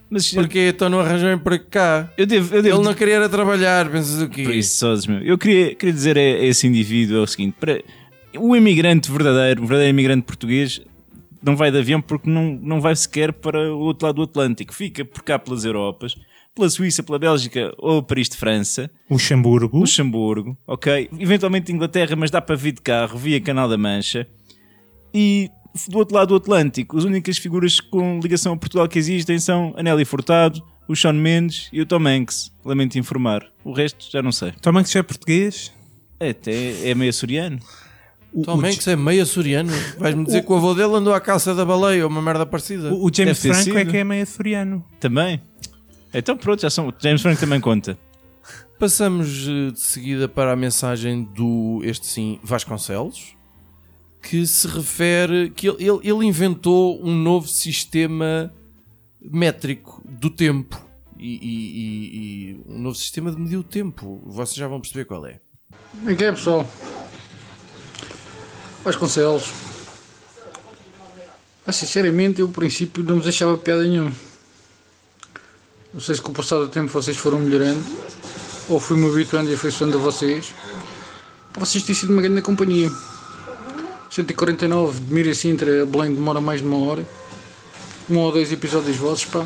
Mas 0.09 0.31
Porque 0.31 0.69
então 0.69 0.89
não 0.89 0.99
arranjou 0.99 1.31
emprego 1.31 1.65
cá. 1.71 2.11
eu 2.15 2.27
devo, 2.27 2.55
eu 2.55 2.61
devo 2.61 2.77
Ele 2.77 2.85
não 2.85 2.93
queria 2.93 3.15
era 3.15 3.29
trabalhar, 3.29 3.89
pensas 3.89 4.21
o 4.21 4.29
quê? 4.29 4.43
preguiçosos, 4.43 5.07
meu. 5.07 5.19
Eu 5.21 5.37
queria, 5.37 5.73
queria 5.73 5.93
dizer 5.93 6.17
a, 6.17 6.21
a 6.21 6.45
esse 6.45 6.67
indivíduo 6.67 7.17
é 7.17 7.21
o 7.21 7.25
seguinte: 7.27 7.55
para, 7.59 7.81
o 8.37 8.55
imigrante 8.55 9.11
verdadeiro, 9.11 9.63
o 9.63 9.65
verdadeiro 9.65 9.95
imigrante 9.95 10.23
português, 10.23 10.81
não 11.41 11.55
vai 11.55 11.71
de 11.71 11.79
avião 11.79 11.99
porque 11.99 12.29
não, 12.29 12.59
não 12.61 12.79
vai 12.79 12.95
sequer 12.95 13.33
para 13.33 13.73
o 13.73 13.79
outro 13.79 14.05
lado 14.05 14.17
do 14.17 14.23
Atlântico. 14.23 14.73
Fica 14.73 15.03
por 15.03 15.23
cá 15.23 15.39
pelas 15.39 15.65
Europas, 15.65 16.15
pela 16.53 16.69
Suíça, 16.69 17.01
pela 17.01 17.17
Bélgica 17.17 17.73
ou 17.79 18.03
Paris 18.03 18.29
de 18.29 18.37
França, 18.37 18.91
Luxemburgo. 19.09 19.79
Luxemburgo, 19.79 20.55
ok? 20.67 21.09
Eventualmente 21.19 21.71
Inglaterra, 21.71 22.15
mas 22.15 22.29
dá 22.29 22.39
para 22.39 22.55
vir 22.55 22.73
de 22.73 22.81
carro 22.81 23.17
via 23.17 23.41
Canal 23.41 23.67
da 23.67 23.77
Mancha. 23.79 24.27
E 25.13 25.49
do 25.89 25.97
outro 25.97 26.15
lado 26.15 26.29
do 26.29 26.35
Atlântico, 26.35 26.97
as 26.97 27.03
únicas 27.03 27.37
figuras 27.37 27.79
com 27.79 28.19
ligação 28.21 28.53
a 28.53 28.57
Portugal 28.57 28.87
que 28.87 28.97
existem 28.99 29.39
são 29.39 29.73
a 29.77 29.83
Nelly 29.83 30.05
Furtado, 30.05 30.61
o 30.87 30.95
Sean 30.95 31.13
Mendes 31.13 31.69
e 31.71 31.81
o 31.81 31.85
Tom 31.85 32.05
Hanks. 32.07 32.51
Lamento 32.65 32.97
informar. 32.97 33.45
O 33.63 33.71
resto 33.73 34.05
já 34.11 34.21
não 34.21 34.31
sei. 34.31 34.51
Tom 34.61 34.77
Hanks 34.77 34.95
é 34.95 35.03
português? 35.03 35.71
É, 36.19 36.29
até 36.29 36.89
é 36.89 36.93
meio 36.95 37.09
açoriano. 37.09 37.59
O, 38.33 38.41
Tom 38.43 38.57
o, 38.57 38.65
Hanks 38.65 38.87
é 38.87 38.95
meio 38.95 39.21
açoriano. 39.23 39.71
Vais-me 39.97 40.25
dizer 40.25 40.43
que 40.43 40.51
o 40.51 40.55
avô 40.55 40.73
dele 40.73 40.93
andou 40.95 41.13
à 41.13 41.19
caça 41.21 41.53
da 41.53 41.63
baleia 41.65 42.03
ou 42.03 42.09
uma 42.09 42.21
merda 42.21 42.45
parecida. 42.45 42.91
o- 42.93 43.05
o 43.05 43.11
James 43.13 43.41
Deve 43.41 43.53
Franco 43.63 43.77
é 43.77 43.85
que 43.85 43.97
é 43.97 44.03
meio 44.03 44.23
açoriano. 44.23 44.83
Também. 44.99 45.39
Então 46.13 46.35
pronto, 46.37 46.61
já 46.61 46.69
são. 46.69 46.93
James 46.99 47.21
Franco 47.21 47.39
também 47.39 47.59
conta. 47.59 47.97
Passamos 48.79 49.47
eh, 49.47 49.71
de 49.71 49.79
seguida 49.79 50.27
para 50.27 50.51
a 50.51 50.55
mensagem 50.55 51.23
do, 51.23 51.81
este 51.83 52.05
sim, 52.05 52.39
Vasconcelos, 52.43 53.35
que 54.23 54.47
se 54.47 54.67
refere 54.67 55.49
que 55.51 55.67
ele, 55.67 55.83
ele- 56.01 56.25
inventou 56.25 56.99
um 57.05 57.13
novo 57.13 57.47
sistema 57.47 58.51
métrico 59.21 60.01
do 60.05 60.29
tempo 60.29 60.81
e, 61.19 61.27
e- 61.35 61.39
e- 61.41 62.63
e 62.67 62.73
um 62.73 62.79
novo 62.79 62.95
sistema 62.95 63.29
de 63.31 63.39
medir 63.39 63.57
o 63.57 63.63
tempo. 63.63 64.23
Vocês 64.25 64.55
já 64.55 64.67
vão 64.67 64.79
perceber 64.79 65.05
qual 65.05 65.25
é. 65.25 65.39
Como 65.91 66.09
é 66.09 66.15
que 66.15 66.23
é, 66.23 66.31
pessoal? 66.31 66.65
Vasconcelos. 68.83 69.51
Mas, 71.65 71.75
sinceramente, 71.77 72.39
eu, 72.41 72.47
ao 72.47 72.51
princípio, 72.53 73.03
não 73.03 73.17
me 73.17 73.21
deixava 73.23 73.57
piada 73.57 73.83
nenhuma. 73.83 74.11
Não 75.93 75.99
sei 76.01 76.15
se 76.15 76.21
com 76.21 76.31
o 76.31 76.35
passar 76.35 76.57
do 76.59 76.67
tempo 76.67 76.87
vocês 76.91 77.15
foram 77.15 77.39
melhorando, 77.39 77.83
ou 78.67 78.79
fui-me 78.79 79.07
habituando 79.07 79.49
e 79.49 79.53
afeiçoando 79.53 79.97
a 79.97 80.01
vocês. 80.01 80.53
Vocês 81.57 81.83
têm 81.83 81.93
sido 81.95 82.11
uma 82.11 82.21
grande 82.21 82.41
companhia. 82.41 82.89
149 84.13 84.99
de 84.99 85.11
Mira 85.11 85.33
Sintra 85.33 85.87
Belém 85.87 86.13
demora 86.13 86.39
mais 86.39 86.61
de 86.61 86.67
uma 86.67 86.77
hora. 86.85 87.03
Um 88.07 88.19
ou 88.19 88.31
dois 88.31 88.51
episódios 88.51 88.95
vossos, 88.95 89.25
pá. 89.25 89.43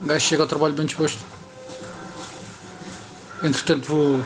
O 0.00 0.04
gajo 0.04 0.26
chega 0.26 0.42
ao 0.42 0.48
trabalho 0.48 0.74
bem 0.74 0.84
disposto. 0.84 1.20
Entretanto, 3.40 3.86
vou 3.86 4.20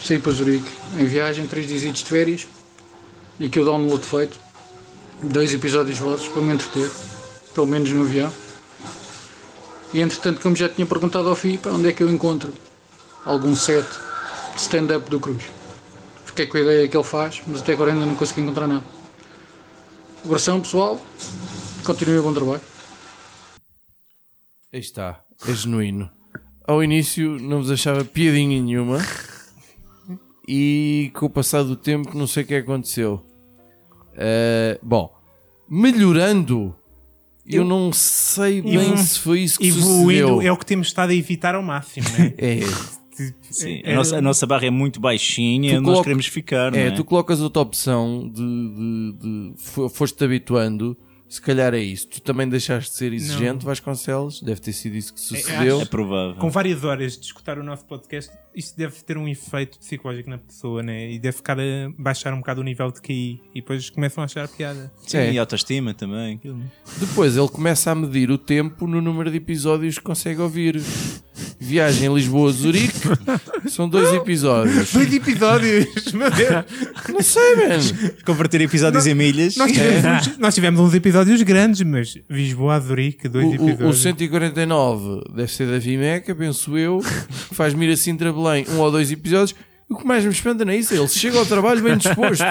sair 0.00 0.20
para 0.20 0.30
Zurique 0.30 0.70
em 0.96 1.04
viagem, 1.06 1.48
três 1.48 1.66
dias 1.66 1.92
de 1.92 2.04
férias. 2.04 2.46
E 3.40 3.46
aqui 3.46 3.58
eu 3.58 3.64
download 3.64 4.06
feito. 4.06 4.38
Dois 5.24 5.52
episódios 5.52 5.98
vossos 5.98 6.28
para 6.28 6.40
me 6.40 6.54
entreter. 6.54 6.88
Pelo 7.52 7.66
menos 7.66 7.90
no 7.90 8.02
avião. 8.02 8.32
E 9.92 10.00
entretanto, 10.00 10.40
como 10.40 10.54
já 10.54 10.68
tinha 10.68 10.86
perguntado 10.86 11.28
ao 11.28 11.34
FI, 11.34 11.58
para 11.58 11.72
onde 11.72 11.88
é 11.88 11.92
que 11.92 12.04
eu 12.04 12.08
encontro 12.08 12.54
algum 13.24 13.56
set 13.56 13.88
stand-up 14.56 15.10
do 15.10 15.18
Cruz. 15.18 15.57
Fiquei 16.38 16.46
com 16.46 16.56
a 16.58 16.60
ideia 16.60 16.86
que 16.88 16.96
ele 16.96 17.02
faz, 17.02 17.42
mas 17.48 17.62
até 17.62 17.72
agora 17.72 17.92
ainda 17.92 18.06
não 18.06 18.14
consegui 18.14 18.42
encontrar 18.42 18.68
nada. 18.68 18.84
Abração 20.24 20.60
pessoal, 20.60 21.00
continuem 21.84 22.20
o 22.20 22.22
bom 22.22 22.32
trabalho. 22.32 22.60
Aí 24.72 24.78
está, 24.78 25.20
é 25.48 25.52
genuíno. 25.52 26.08
Ao 26.64 26.80
início 26.84 27.40
não 27.40 27.58
vos 27.58 27.72
achava 27.72 28.04
piadinha 28.04 28.62
nenhuma 28.62 28.98
e 30.46 31.10
com 31.12 31.26
o 31.26 31.30
passar 31.30 31.64
do 31.64 31.74
tempo 31.74 32.16
não 32.16 32.28
sei 32.28 32.44
o 32.44 32.46
que 32.46 32.54
aconteceu. 32.54 33.20
Eh, 34.14 34.78
bom, 34.80 35.12
melhorando, 35.68 36.72
eu 37.44 37.64
não 37.64 37.92
sei 37.92 38.62
bem 38.62 38.92
Evo- 38.92 38.96
se 38.98 39.18
foi 39.18 39.40
isso 39.40 39.58
que 39.58 39.66
Evoluindo 39.66 40.28
sucedeu. 40.28 40.42
é 40.42 40.52
o 40.52 40.56
que 40.56 40.66
temos 40.66 40.86
estado 40.86 41.10
a 41.10 41.14
evitar 41.16 41.56
ao 41.56 41.62
máximo, 41.64 42.08
né? 42.10 42.32
É, 42.38 42.60
Sim, 43.50 43.80
É- 43.84 43.92
a, 43.92 43.96
nossa, 43.96 44.18
a 44.18 44.20
nossa 44.22 44.46
barra 44.46 44.66
é 44.66 44.70
muito 44.70 45.00
baixinha, 45.00 45.74
nós 45.74 45.84
coloca- 45.84 46.02
queremos 46.04 46.26
ficar. 46.26 46.74
é, 46.74 46.86
não 46.86 46.92
é? 46.92 46.96
tu 46.96 47.04
colocas 47.04 47.40
outra 47.40 47.62
opção 47.62 48.28
de, 48.32 48.42
de, 48.42 49.12
de 49.18 49.52
fo- 49.56 49.88
foste-te 49.88 50.24
habituando, 50.24 50.96
se 51.28 51.42
calhar 51.42 51.74
é 51.74 51.78
isso. 51.80 52.08
Tu 52.08 52.22
também 52.22 52.48
deixaste 52.48 52.90
de 52.90 52.96
ser 52.96 53.12
exigente, 53.12 53.62
Vasconcelos, 53.62 54.40
deve 54.40 54.62
ter 54.62 54.72
sido 54.72 54.96
isso 54.96 55.12
que 55.12 55.20
sucedeu. 55.20 55.82
É 55.82 55.84
provável. 55.84 56.36
Com 56.36 56.48
várias 56.48 56.84
horas 56.84 57.18
de 57.18 57.26
escutar 57.26 57.58
o 57.58 57.62
nosso 57.62 57.84
podcast, 57.84 58.32
isto 58.56 58.74
deve 58.78 58.94
ter 59.02 59.18
um 59.18 59.28
efeito 59.28 59.78
psicológico 59.78 60.30
na 60.30 60.38
pessoa, 60.38 60.82
né? 60.82 61.10
E 61.12 61.18
deve 61.18 61.36
ficar 61.36 61.58
a 61.60 61.64
baixar 61.98 62.32
um 62.32 62.38
bocado 62.38 62.62
o 62.62 62.64
nível 62.64 62.90
de 62.90 63.02
QI 63.02 63.42
e 63.54 63.60
depois 63.60 63.90
começam 63.90 64.22
a 64.22 64.24
achar 64.24 64.48
piada. 64.48 64.90
Sim, 65.06 65.18
É. 65.18 65.32
e 65.34 65.38
autoestima 65.38 65.92
também. 65.92 66.40
Depois 66.98 67.36
ele 67.36 67.48
começa 67.48 67.90
a 67.90 67.94
medir 67.94 68.30
o 68.30 68.38
tempo 68.38 68.86
no 68.86 69.02
número 69.02 69.30
de 69.30 69.36
episódios 69.36 69.98
que 69.98 70.04
consegue 70.04 70.40
ouvir. 70.40 70.80
Viagem 71.60 72.12
Lisboa-Zurique 72.14 72.94
são 73.68 73.88
dois 73.88 74.12
episódios. 74.14 74.92
Dois 74.92 75.12
episódios! 75.12 76.12
Meu 76.12 76.30
Deus! 76.30 76.64
Não 77.08 77.22
sei, 77.22 77.56
man. 77.56 77.78
Converter 78.24 78.60
episódios 78.60 79.06
em 79.06 79.14
milhas. 79.14 79.56
Nós 79.56 79.72
tivemos, 79.72 80.04
uns, 80.28 80.38
nós 80.38 80.54
tivemos 80.54 80.80
uns 80.80 80.94
episódios 80.94 81.42
grandes, 81.42 81.82
mas 81.82 82.18
Lisboa 82.28 82.74
a 82.74 82.80
Zurique, 82.80 83.28
dois 83.28 83.46
O, 83.46 83.48
o, 83.48 83.64
o 83.66 83.70
episódios. 83.70 83.98
149 84.02 85.22
deve 85.34 85.52
ser 85.52 85.66
da 85.70 85.78
Vimeca, 85.78 86.34
penso 86.34 86.76
eu. 86.76 87.00
que 87.00 87.54
Faz 87.54 87.74
Mira 87.74 87.96
Sintra 87.96 88.32
Belém, 88.32 88.66
um 88.70 88.78
ou 88.78 88.90
dois 88.90 89.10
episódios. 89.10 89.54
E 89.88 89.92
o 89.92 89.96
que 89.96 90.06
mais 90.06 90.24
me 90.24 90.30
espanta 90.30 90.64
não 90.64 90.72
é 90.72 90.76
isso. 90.76 90.94
Ele 90.94 91.08
chega 91.08 91.38
ao 91.38 91.46
trabalho 91.46 91.82
bem 91.82 91.96
disposto. 91.96 92.44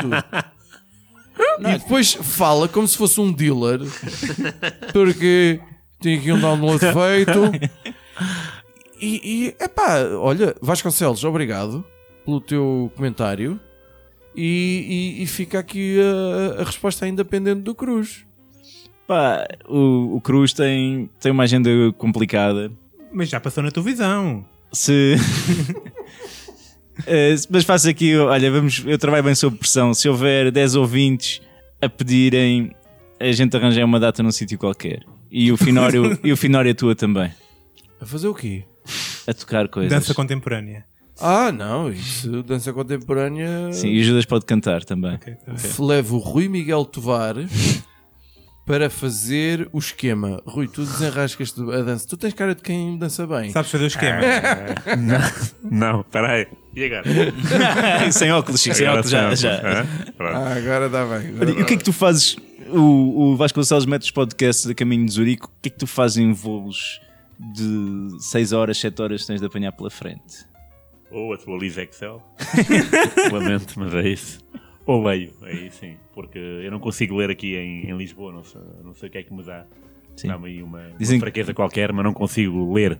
E 1.59 1.77
depois 1.79 2.13
fala 2.13 2.67
como 2.67 2.87
se 2.87 2.97
fosse 2.97 3.19
um 3.21 3.31
dealer. 3.31 3.79
Porque 4.91 5.59
tem 6.01 6.17
aqui 6.17 6.31
um 6.31 6.39
download 6.39 6.79
feito. 6.79 7.51
E, 8.99 9.21
e 9.59 9.63
epá, 9.63 10.01
olha, 10.19 10.55
Vasconcelos, 10.61 11.23
obrigado 11.23 11.83
pelo 12.25 12.41
teu 12.41 12.91
comentário. 12.95 13.59
E, 14.35 15.15
e- 15.19 15.23
e 15.23 15.27
fica 15.27 15.59
aqui 15.59 15.97
a, 16.57 16.61
a 16.61 16.63
resposta 16.63 17.05
ainda 17.05 17.25
pendente 17.25 17.61
do 17.61 17.73
Cruz. 17.73 18.25
Pá, 19.07 19.47
o, 19.67 20.15
o 20.17 20.21
Cruz 20.21 20.53
tem, 20.53 21.09
tem 21.19 21.31
uma 21.31 21.43
agenda 21.43 21.69
complicada. 21.97 22.71
Mas 23.11 23.29
já 23.29 23.39
passou 23.39 23.63
na 23.63 23.71
televisão. 23.71 24.45
Se. 24.71 25.15
Eh, 27.05 27.35
mas 27.51 27.63
faço 27.63 27.87
aqui, 27.87 28.17
olha, 28.17 28.49
vamos, 28.51 28.83
eu 28.85 28.97
trabalho 28.97 29.23
bem 29.23 29.35
sob 29.35 29.55
pressão. 29.57 29.93
Se 29.93 30.09
houver 30.09 30.51
10 30.51 30.75
ouvintes 30.75 31.41
a 31.79 31.87
pedirem, 31.87 32.71
a 33.19 33.31
gente 33.31 33.55
arranjar 33.55 33.85
uma 33.85 33.99
data 33.99 34.23
num 34.23 34.31
sítio 34.31 34.57
qualquer. 34.57 35.03
E 35.29 35.51
o 35.51 35.57
Finório, 35.57 36.17
e 36.25 36.31
o 36.31 36.35
Finório 36.37 36.71
atua 36.71 36.95
também. 36.95 37.31
A 38.01 38.05
fazer 38.05 38.27
o 38.27 38.33
quê? 38.33 38.63
A 39.27 39.33
tocar 39.33 39.67
coisas. 39.67 39.91
Dança 39.91 40.13
contemporânea. 40.13 40.85
Ah, 41.19 41.51
não, 41.51 41.91
isso, 41.91 42.43
dança 42.43 42.71
contemporânea. 42.71 43.73
Sim, 43.73 43.89
e 43.89 43.99
o 43.99 44.03
Judas 44.03 44.25
pode 44.25 44.45
cantar 44.45 44.83
também. 44.83 45.15
Ok, 45.15 45.33
tá 45.33 45.53
bem. 45.53 45.87
Levo 45.87 46.17
o 46.17 46.19
Rui 46.19 46.47
Miguel 46.47 46.85
Tovar 46.85 47.35
para 48.67 48.89
fazer 48.89 49.67
o 49.73 49.79
esquema. 49.79 50.41
Rui, 50.45 50.67
tu 50.67 50.83
desenrascas 50.83 51.55
a 51.57 51.81
dança. 51.81 52.07
Tu 52.07 52.17
tens 52.17 52.33
cara 52.33 52.53
de 52.53 52.61
quem 52.61 52.97
dança 52.97 53.25
bem. 53.25 53.49
Sabes 53.49 53.71
fazer 53.71 53.85
o 53.85 53.87
esquema? 53.87 54.19
Não, 55.63 56.03
peraí. 56.03 56.47
E 56.75 56.85
agora? 56.85 57.03
sem 58.11 58.31
óculos, 58.31 58.61
Chico, 58.61 58.75
sem 58.75 58.87
óculos 58.87 59.09
já. 59.09 59.33
já. 59.33 59.85
Pronto. 60.15 60.35
Ah, 60.35 60.53
agora 60.55 60.89
dá 60.89 61.03
bem. 61.05 61.29
agora 61.29 61.49
e 61.51 61.61
o 61.61 61.65
que 61.65 61.73
é 61.73 61.77
que 61.77 61.83
tu 61.83 61.93
fazes? 61.93 62.35
O, 62.69 63.31
o 63.31 63.35
Vasconcelos 63.37 63.85
mete 63.85 64.03
os 64.03 64.11
podcasts 64.11 64.69
a 64.69 64.75
caminho 64.75 65.05
de 65.05 65.13
Zurique. 65.13 65.45
O 65.45 65.49
que 65.61 65.69
é 65.69 65.71
que 65.71 65.77
tu 65.77 65.87
fazes 65.87 66.17
em 66.17 66.31
voos 66.31 66.99
de 67.39 68.21
6 68.23 68.53
horas, 68.53 68.77
7 68.77 69.01
horas 69.01 69.25
tens 69.25 69.39
de 69.39 69.47
apanhar 69.47 69.71
pela 69.71 69.89
frente? 69.89 70.45
Ou 71.11 71.33
atualizo 71.33 71.79
Excel. 71.79 72.21
Lamento, 73.31 73.79
mas 73.79 73.93
é 73.93 74.09
isso. 74.09 74.39
Ou 74.85 75.03
leio, 75.03 75.33
aí 75.41 75.69
sim. 75.71 75.97
Porque 76.13 76.39
eu 76.39 76.71
não 76.71 76.79
consigo 76.79 77.15
ler 77.15 77.29
aqui 77.29 77.55
em, 77.55 77.89
em 77.89 77.97
Lisboa, 77.97 78.31
não 78.31 78.43
sei, 78.43 78.61
não 78.83 78.93
sei 78.93 79.09
o 79.09 79.11
que 79.11 79.17
é 79.17 79.23
que 79.23 79.33
me 79.33 79.43
dá. 79.43 79.65
Dá-me 80.23 80.47
aí 80.47 80.63
uma, 80.63 80.81
uma 80.99 81.19
fraqueza 81.19 81.53
qualquer, 81.53 81.93
mas 81.93 82.03
não 82.03 82.13
consigo 82.13 82.73
ler. 82.73 82.99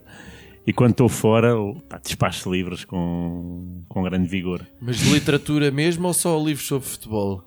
E 0.66 0.74
quando 0.74 0.92
estou 0.92 1.08
fora, 1.08 1.54
pá, 1.88 1.98
despacho 1.98 2.52
livros 2.52 2.84
com, 2.84 3.84
com 3.88 4.04
grande 4.04 4.28
vigor. 4.28 4.68
Mas 4.82 4.98
de 4.98 5.10
literatura 5.14 5.72
mesmo 5.72 6.08
ou 6.08 6.14
só 6.14 6.38
livros 6.38 6.68
sobre 6.68 6.88
futebol? 6.88 7.42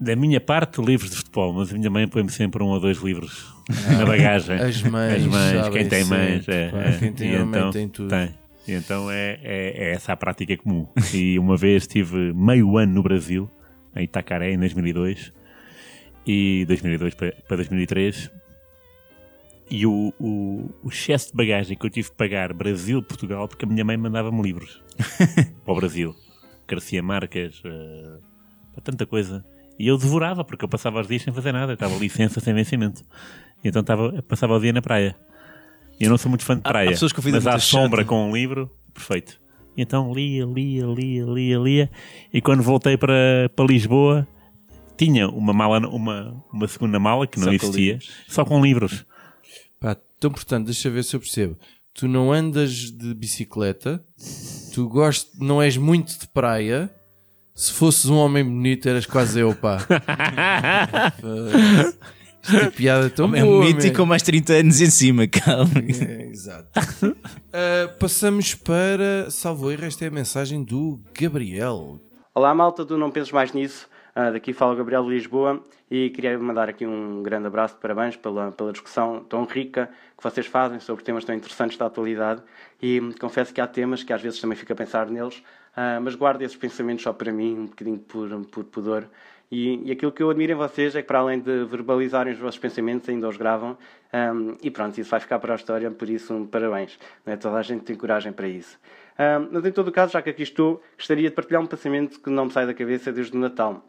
Da 0.00 0.16
minha 0.16 0.40
parte, 0.40 0.80
livros 0.82 1.10
de 1.10 1.16
futebol, 1.16 1.52
mas 1.52 1.72
a 1.72 1.78
minha 1.78 1.90
mãe 1.90 2.08
põe-me 2.08 2.30
sempre 2.30 2.62
um 2.62 2.66
ou 2.66 2.80
dois 2.80 2.98
livros 2.98 3.54
na 3.96 4.04
bagagem. 4.04 4.56
As 4.56 4.82
mães. 4.82 5.14
As 5.14 5.26
mães, 5.26 5.68
quem 5.68 5.88
tem 5.88 6.04
mães, 6.04 6.44
sempre, 6.44 6.54
é, 6.54 6.70
pá, 6.70 6.78
é. 6.78 6.98
Quem 6.98 7.12
tem 7.12 7.38
mãe 7.44 7.60
então, 7.60 7.70
tem 7.70 7.88
tudo. 7.88 8.08
Tem. 8.08 8.34
E 8.66 8.72
então 8.72 9.10
é, 9.10 9.38
é, 9.42 9.84
é 9.84 9.92
essa 9.92 10.12
a 10.12 10.16
prática 10.16 10.56
comum. 10.56 10.86
E 11.12 11.38
uma 11.38 11.56
vez 11.56 11.84
estive 11.84 12.32
meio 12.32 12.76
ano 12.76 12.94
no 12.94 13.02
Brasil, 13.02 13.48
em 13.94 14.04
Itacaré, 14.04 14.52
em 14.52 14.58
2002, 14.58 15.32
e 16.26 16.64
2002 16.66 17.14
para 17.14 17.32
para 17.46 17.56
2003. 17.56 18.30
E 19.70 19.86
o, 19.86 20.12
o, 20.18 20.70
o 20.82 20.88
excesso 20.88 21.30
de 21.30 21.36
bagagem 21.36 21.76
que 21.76 21.86
eu 21.86 21.90
tive 21.90 22.10
de 22.10 22.14
pagar 22.14 22.52
Brasil-Portugal, 22.52 23.48
porque 23.48 23.64
a 23.64 23.68
minha 23.68 23.84
mãe 23.84 23.96
mandava-me 23.96 24.42
livros 24.42 24.82
para 25.64 25.72
o 25.72 25.76
Brasil. 25.76 26.14
Garcia 26.68 27.02
Marques, 27.02 27.62
eh, 27.64 28.18
Pá, 28.74 28.80
tanta 28.82 29.06
coisa. 29.06 29.44
E 29.78 29.86
eu 29.88 29.96
devorava, 29.98 30.44
porque 30.44 30.64
eu 30.64 30.68
passava 30.68 31.00
os 31.00 31.08
dias 31.08 31.22
sem 31.22 31.32
fazer 31.32 31.52
nada. 31.52 31.72
Eu 31.72 31.74
estava 31.74 31.94
licença 31.96 32.40
sem 32.40 32.54
vencimento. 32.54 33.02
E 33.64 33.68
então 33.68 33.80
estava, 33.80 34.22
passava 34.22 34.54
o 34.56 34.60
dia 34.60 34.72
na 34.72 34.82
praia. 34.82 35.16
E 35.98 36.04
eu 36.04 36.10
não 36.10 36.18
sou 36.18 36.28
muito 36.28 36.44
fã 36.44 36.54
de 36.56 36.62
Há- 36.64 36.68
há 36.68 36.72
praia. 36.72 36.88
pessoas 36.90 37.12
com 37.12 37.20
a 37.20 37.24
vida 37.24 37.36
mas 37.38 37.46
à 37.46 37.58
sombra 37.58 38.00
chata. 38.02 38.08
com 38.08 38.28
um 38.28 38.32
livro, 38.34 38.70
perfeito. 38.92 39.40
E 39.76 39.82
então 39.82 40.12
lia, 40.12 40.44
lia, 40.44 40.84
lia, 40.86 41.24
lia, 41.24 41.58
lia. 41.58 41.90
E 42.32 42.40
quando 42.40 42.62
voltei 42.62 42.96
para, 42.96 43.50
para 43.56 43.64
Lisboa, 43.64 44.26
tinha 44.96 45.28
uma 45.28 45.52
mala, 45.52 45.78
uma, 45.88 46.44
uma 46.52 46.68
segunda 46.68 46.98
mala 46.98 47.26
que 47.26 47.38
não 47.38 47.44
Só 47.44 47.50
com 47.50 47.54
existia, 47.66 47.92
livros. 47.94 48.10
só 48.28 48.44
com 48.44 48.62
livros. 48.62 49.06
Pá, 49.80 49.96
então, 50.18 50.30
portanto, 50.30 50.66
deixa 50.66 50.90
ver 50.90 51.02
se 51.04 51.16
eu 51.16 51.20
percebo. 51.20 51.56
Tu 51.94 52.06
não 52.06 52.32
andas 52.32 52.90
de 52.90 53.14
bicicleta, 53.14 54.02
tu 54.74 54.88
gostas, 54.88 55.38
não 55.40 55.60
és 55.62 55.76
muito 55.76 56.18
de 56.18 56.26
praia. 56.28 56.90
Se 57.54 57.72
fosses 57.72 58.06
um 58.06 58.16
homem 58.16 58.42
bonito, 58.44 58.88
eras 58.88 59.04
quase 59.06 59.40
eu, 59.40 59.54
pá. 59.54 59.78
Isto 62.42 62.56
é 62.56 62.70
piada 62.70 63.08
tão 63.10 63.32
É 63.36 63.44
um 63.44 63.46
boa, 63.46 63.64
mítico 63.64 63.96
com 63.96 64.02
man. 64.02 64.08
mais 64.10 64.22
30 64.22 64.52
anos 64.54 64.80
em 64.80 64.90
cima, 64.90 65.28
calma. 65.28 65.70
É, 65.78 66.24
exato. 66.28 66.68
Ah, 67.52 67.88
passamos 68.00 68.54
para, 68.54 69.30
salvo 69.30 69.70
erro, 69.70 69.84
esta 69.84 70.04
é 70.04 70.08
a 70.08 70.10
mensagem 70.10 70.64
do 70.64 70.98
Gabriel. 71.18 72.00
Olá 72.34 72.52
malta 72.54 72.84
do 72.84 72.96
Não 72.98 73.10
Penses 73.10 73.30
Mais 73.30 73.52
Nisso, 73.52 73.86
Ah, 74.14 74.30
daqui 74.30 74.52
fala 74.52 74.72
o 74.72 74.76
Gabriel 74.76 75.04
de 75.04 75.10
Lisboa 75.10 75.62
e 75.90 76.10
queria 76.10 76.36
mandar 76.38 76.68
aqui 76.68 76.84
um 76.86 77.22
grande 77.22 77.46
abraço 77.46 77.74
de 77.76 77.80
parabéns 77.80 78.16
pela, 78.16 78.50
pela 78.50 78.72
discussão 78.72 79.22
tão 79.28 79.44
rica 79.44 79.88
que 80.16 80.22
vocês 80.24 80.46
fazem 80.46 80.80
sobre 80.80 81.04
temas 81.04 81.24
tão 81.24 81.34
interessantes 81.34 81.76
da 81.78 81.86
atualidade 81.86 82.42
e 82.82 83.00
confesso 83.20 83.52
que 83.54 83.60
há 83.60 83.66
temas 83.66 84.02
que 84.02 84.12
às 84.12 84.20
vezes 84.22 84.40
também 84.40 84.56
fico 84.56 84.72
a 84.72 84.76
pensar 84.76 85.06
neles, 85.08 85.42
ah, 85.76 86.00
mas 86.00 86.14
guardo 86.14 86.42
esses 86.42 86.56
pensamentos 86.56 87.02
só 87.02 87.12
para 87.12 87.32
mim, 87.32 87.58
um 87.58 87.66
bocadinho 87.66 87.98
por, 87.98 88.28
por 88.46 88.64
pudor. 88.64 89.08
E, 89.50 89.82
e 89.84 89.92
aquilo 89.92 90.10
que 90.10 90.22
eu 90.22 90.30
admiro 90.30 90.52
em 90.52 90.54
vocês 90.54 90.96
é 90.96 91.02
que 91.02 91.08
para 91.08 91.18
além 91.18 91.38
de 91.38 91.64
verbalizarem 91.66 92.32
os 92.32 92.38
vossos 92.38 92.58
pensamentos 92.58 93.06
ainda 93.08 93.28
os 93.28 93.36
gravam 93.36 93.76
hum, 94.34 94.56
e 94.62 94.70
pronto, 94.70 94.98
isso 94.98 95.10
vai 95.10 95.20
ficar 95.20 95.38
para 95.38 95.52
a 95.52 95.56
história, 95.56 95.90
por 95.90 96.08
isso 96.08 96.32
um 96.32 96.46
parabéns. 96.46 96.98
É? 97.26 97.36
Toda 97.36 97.58
a 97.58 97.62
gente 97.62 97.84
tem 97.84 97.94
coragem 97.94 98.32
para 98.32 98.48
isso. 98.48 98.78
Hum, 99.18 99.48
mas 99.52 99.64
em 99.66 99.72
todo 99.72 99.88
o 99.88 99.92
caso, 99.92 100.12
já 100.12 100.22
que 100.22 100.30
aqui 100.30 100.42
estou, 100.42 100.82
gostaria 100.96 101.28
de 101.28 101.34
partilhar 101.34 101.60
um 101.60 101.66
pensamento 101.66 102.18
que 102.18 102.30
não 102.30 102.46
me 102.46 102.50
sai 102.50 102.66
da 102.66 102.72
cabeça 102.72 103.12
desde 103.12 103.36
o 103.36 103.40
Natal. 103.40 103.84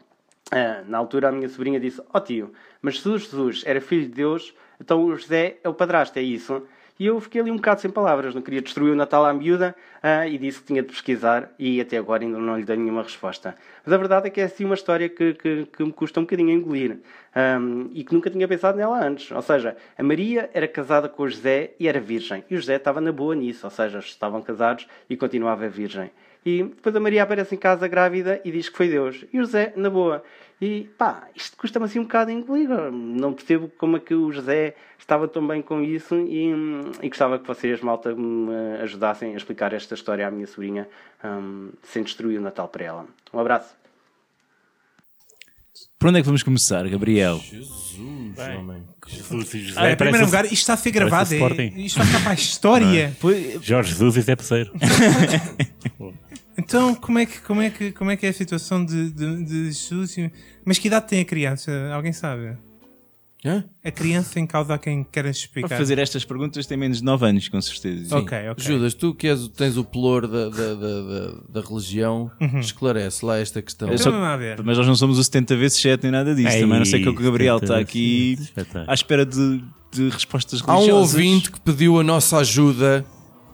Ah, 0.50 0.82
na 0.86 0.98
altura, 0.98 1.30
a 1.30 1.32
minha 1.32 1.48
sobrinha 1.48 1.80
disse: 1.80 2.02
Ó 2.12 2.20
tio, 2.20 2.52
mas 2.82 3.00
se 3.00 3.10
Jesus 3.10 3.62
era 3.64 3.80
filho 3.80 4.02
de 4.02 4.12
Deus, 4.12 4.54
então 4.78 5.02
o 5.02 5.16
José 5.16 5.56
é 5.64 5.68
o 5.68 5.72
padrasto, 5.72 6.18
é 6.18 6.22
isso? 6.22 6.62
E 6.98 7.06
eu 7.06 7.20
fiquei 7.20 7.40
ali 7.40 7.50
um 7.50 7.56
bocado 7.56 7.80
sem 7.80 7.90
palavras, 7.90 8.34
não 8.34 8.42
queria 8.42 8.62
destruir 8.62 8.92
o 8.92 8.96
Natal 8.96 9.24
à 9.24 9.32
miúda 9.32 9.74
ah, 10.00 10.28
e 10.28 10.38
disse 10.38 10.60
que 10.60 10.66
tinha 10.66 10.80
de 10.80 10.88
pesquisar 10.88 11.52
e 11.58 11.80
até 11.80 11.96
agora 11.96 12.22
ainda 12.22 12.38
não 12.38 12.56
lhe 12.56 12.64
dei 12.64 12.76
nenhuma 12.76 13.02
resposta. 13.02 13.56
Mas 13.84 13.92
a 13.92 13.96
verdade 13.96 14.28
é 14.28 14.30
que 14.30 14.40
é 14.40 14.44
assim 14.44 14.64
uma 14.64 14.76
história 14.76 15.08
que, 15.08 15.34
que, 15.34 15.66
que 15.66 15.84
me 15.84 15.92
custa 15.92 16.20
um 16.20 16.22
bocadinho 16.22 16.50
engolir 16.50 16.98
Ahm, 17.36 17.90
e 17.92 18.04
que 18.04 18.14
nunca 18.14 18.30
tinha 18.30 18.46
pensado 18.46 18.78
nela 18.78 19.04
antes. 19.04 19.32
Ou 19.32 19.42
seja, 19.42 19.76
a 19.98 20.02
Maria 20.04 20.48
era 20.54 20.68
casada 20.68 21.08
com 21.08 21.24
o 21.24 21.28
José 21.28 21.72
e 21.80 21.88
era 21.88 21.98
virgem, 21.98 22.44
e 22.48 22.54
o 22.54 22.58
José 22.58 22.76
estava 22.76 23.00
na 23.00 23.10
boa 23.10 23.34
nisso, 23.34 23.66
ou 23.66 23.70
seja, 23.70 23.98
estavam 23.98 24.40
casados 24.40 24.86
e 25.10 25.16
continuava 25.16 25.68
virgem. 25.68 26.12
E 26.46 26.62
depois 26.62 26.94
a 26.94 27.00
Maria 27.00 27.24
aparece 27.24 27.54
em 27.54 27.58
casa 27.58 27.88
grávida 27.88 28.40
e 28.44 28.52
diz 28.52 28.68
que 28.68 28.76
foi 28.76 28.88
Deus. 28.88 29.24
E 29.32 29.38
o 29.38 29.44
José, 29.44 29.72
na 29.74 29.90
boa. 29.90 30.22
E 30.60 30.88
pá, 30.96 31.28
isto 31.34 31.56
custa-me 31.56 31.84
assim 31.86 31.98
um 31.98 32.04
bocado 32.04 32.30
engolir. 32.30 32.68
Não 32.90 33.32
percebo 33.32 33.70
como 33.76 33.96
é 33.96 34.00
que 34.00 34.14
o 34.14 34.32
José 34.32 34.74
estava 34.98 35.28
tão 35.28 35.46
bem 35.46 35.60
com 35.60 35.82
isso 35.82 36.14
e, 36.16 36.50
e 37.02 37.08
gostava 37.08 37.38
que 37.38 37.46
vocês, 37.46 37.80
malta, 37.80 38.14
me 38.14 38.54
ajudassem 38.80 39.34
a 39.34 39.36
explicar 39.36 39.72
esta 39.72 39.94
história 39.94 40.26
à 40.26 40.30
minha 40.30 40.46
sobrinha 40.46 40.88
hum, 41.24 41.70
sem 41.82 42.02
destruir 42.02 42.38
o 42.38 42.42
Natal 42.42 42.68
para 42.68 42.84
ela. 42.84 43.06
Um 43.32 43.38
abraço. 43.38 43.74
Por 45.98 46.08
onde 46.08 46.18
é 46.18 46.22
que 46.22 46.26
vamos 46.26 46.42
começar, 46.42 46.86
Gabriel? 46.88 47.38
Jesus, 47.38 48.34
Bem, 48.36 48.58
homem. 48.58 48.82
Jesus 49.06 49.54
e 49.54 49.60
José 49.60 49.80
Ah, 49.80 49.90
em 49.92 49.96
primeiro 49.96 50.26
lugar, 50.26 50.44
isto 50.44 50.54
está 50.54 50.74
a 50.74 50.76
ser 50.76 50.90
gravado. 50.90 51.34
é- 51.34 51.64
isto 51.76 51.96
vai 51.98 52.06
ficar 52.06 52.20
para 52.22 52.30
a 52.30 52.34
história. 52.34 53.16
Jorge 53.60 53.90
Jesus 53.90 54.16
e 54.16 54.20
Zé 54.20 54.36
Pesseiro. 54.36 54.72
Então, 56.56 56.94
como 56.94 57.18
é 57.18 57.26
que, 57.26 57.40
como 57.40 57.60
é 57.60 57.70
que, 57.70 57.92
como 57.92 58.10
é, 58.10 58.16
que 58.16 58.26
é 58.26 58.28
a 58.28 58.32
situação 58.32 58.84
de, 58.84 59.10
de, 59.10 59.44
de 59.44 59.64
Jesus? 59.72 60.16
e- 60.18 60.30
Mas 60.64 60.78
que 60.78 60.86
idade 60.88 61.08
tem 61.08 61.20
a 61.20 61.24
criança? 61.24 61.72
Alguém 61.92 62.12
sabe? 62.12 62.56
Hã? 63.46 63.62
A 63.84 63.90
criança 63.90 64.40
em 64.40 64.46
causa 64.46 64.72
a 64.72 64.78
quem 64.78 65.04
queres 65.04 65.36
explicar. 65.36 65.68
Para 65.68 65.76
fazer 65.76 65.98
estas 65.98 66.24
perguntas 66.24 66.64
tem 66.66 66.78
menos 66.78 66.98
de 66.98 67.04
9 67.04 67.26
anos, 67.26 67.46
com 67.50 67.60
certeza. 67.60 68.16
Ok, 68.16 68.38
ok. 68.50 68.64
Judas, 68.64 68.94
tu 68.94 69.14
que 69.14 69.28
és, 69.28 69.48
tens 69.48 69.76
o 69.76 69.84
pelour 69.84 70.26
da, 70.26 70.48
da, 70.48 70.74
da, 70.74 71.02
da, 71.02 71.60
da 71.60 71.68
religião, 71.68 72.30
esclarece 72.58 73.22
lá 73.22 73.36
esta 73.38 73.60
questão. 73.60 73.88
Eu 73.88 73.96
Então, 73.96 74.12
só-. 74.12 74.62
Mas 74.64 74.78
nós 74.78 74.86
não 74.86 74.94
somos 74.96 75.18
o 75.18 75.24
70 75.24 75.56
vezes 75.58 75.78
7 75.78 76.04
nem 76.04 76.12
nada 76.12 76.34
disso. 76.34 76.48
Ei, 76.48 76.60
Também 76.62 76.78
não 76.78 76.86
sei 76.86 77.02
que 77.02 77.08
o 77.08 77.12
Gabriel 77.14 77.56
está 77.56 77.66
70 77.78 77.80
aqui 77.82 78.38
à 78.86 78.94
espera 78.94 79.26
de, 79.26 79.62
de 79.92 80.08
respostas 80.08 80.62
Há 80.66 80.72
um 80.72 80.76
religiosas. 80.78 81.12
ouvinte 81.14 81.50
que 81.52 81.60
pediu 81.60 82.00
a 82.00 82.02
nossa 82.02 82.38
ajuda. 82.38 83.04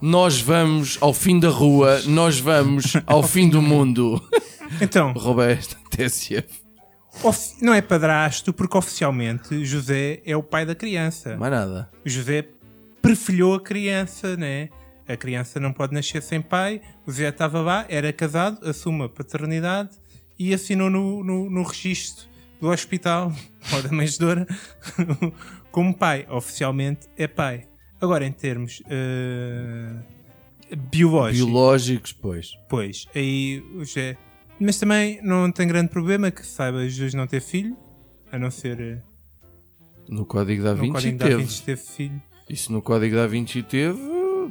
Nós 0.00 0.40
vamos 0.40 0.96
ao 1.00 1.12
fim 1.12 1.38
da 1.38 1.50
rua, 1.50 2.00
nós 2.06 2.40
vamos 2.40 2.94
ao 3.06 3.22
fim 3.22 3.48
do 3.48 3.60
mundo. 3.60 4.22
Então, 4.80 5.12
Roberto, 5.12 5.76
TSF. 5.90 6.48
não 7.60 7.74
é 7.74 7.82
padrasto, 7.82 8.52
porque 8.52 8.78
oficialmente 8.78 9.62
José 9.64 10.22
é 10.24 10.34
o 10.34 10.42
pai 10.42 10.64
da 10.64 10.74
criança. 10.74 11.36
Mais 11.36 11.52
nada. 11.52 11.90
José 12.04 12.46
prefilhou 13.02 13.54
a 13.54 13.60
criança, 13.60 14.36
né? 14.36 14.70
A 15.06 15.16
criança 15.16 15.60
não 15.60 15.72
pode 15.72 15.92
nascer 15.92 16.22
sem 16.22 16.40
pai. 16.40 16.80
O 17.06 17.10
José 17.10 17.28
estava 17.28 17.60
lá, 17.60 17.84
era 17.88 18.12
casado, 18.12 18.66
assume 18.66 19.04
a 19.04 19.08
paternidade 19.08 19.90
e 20.38 20.54
assinou 20.54 20.88
no, 20.88 21.22
no, 21.22 21.50
no 21.50 21.62
registro 21.62 22.26
do 22.58 22.68
hospital 22.68 23.32
ou 23.74 23.82
da 23.82 23.90
manjedora 23.90 24.46
como 25.70 25.92
pai. 25.94 26.26
Oficialmente 26.30 27.06
é 27.18 27.26
pai. 27.26 27.69
Agora, 28.00 28.24
em 28.26 28.32
termos 28.32 28.82
eh, 28.88 29.92
biológicos, 30.90 31.44
Biológicos, 31.46 32.12
pois. 32.12 32.52
pois, 32.68 33.06
aí 33.14 33.62
o 33.74 33.84
José. 33.84 34.16
Mas 34.58 34.78
também 34.78 35.20
não 35.22 35.50
tem 35.50 35.66
grande 35.68 35.88
problema 35.90 36.30
que 36.30 36.44
saiba 36.46 36.82
Jesus 36.88 37.14
não 37.14 37.26
ter 37.26 37.40
filho, 37.40 37.76
a 38.32 38.38
não 38.38 38.50
ser 38.50 38.80
eh, 38.80 38.98
No 40.08 40.24
Código 40.26 40.62
da 40.62 40.74
Vinci 40.74 40.92
Código 40.92 41.18
da 41.18 41.26
teve. 41.26 41.42
Vinci 41.42 41.62
teve 41.62 41.80
filho. 41.82 42.22
Isso 42.48 42.72
no 42.72 42.82
Código 42.82 43.16
da 43.16 43.26
Vinci 43.26 43.62
teve. 43.62 43.98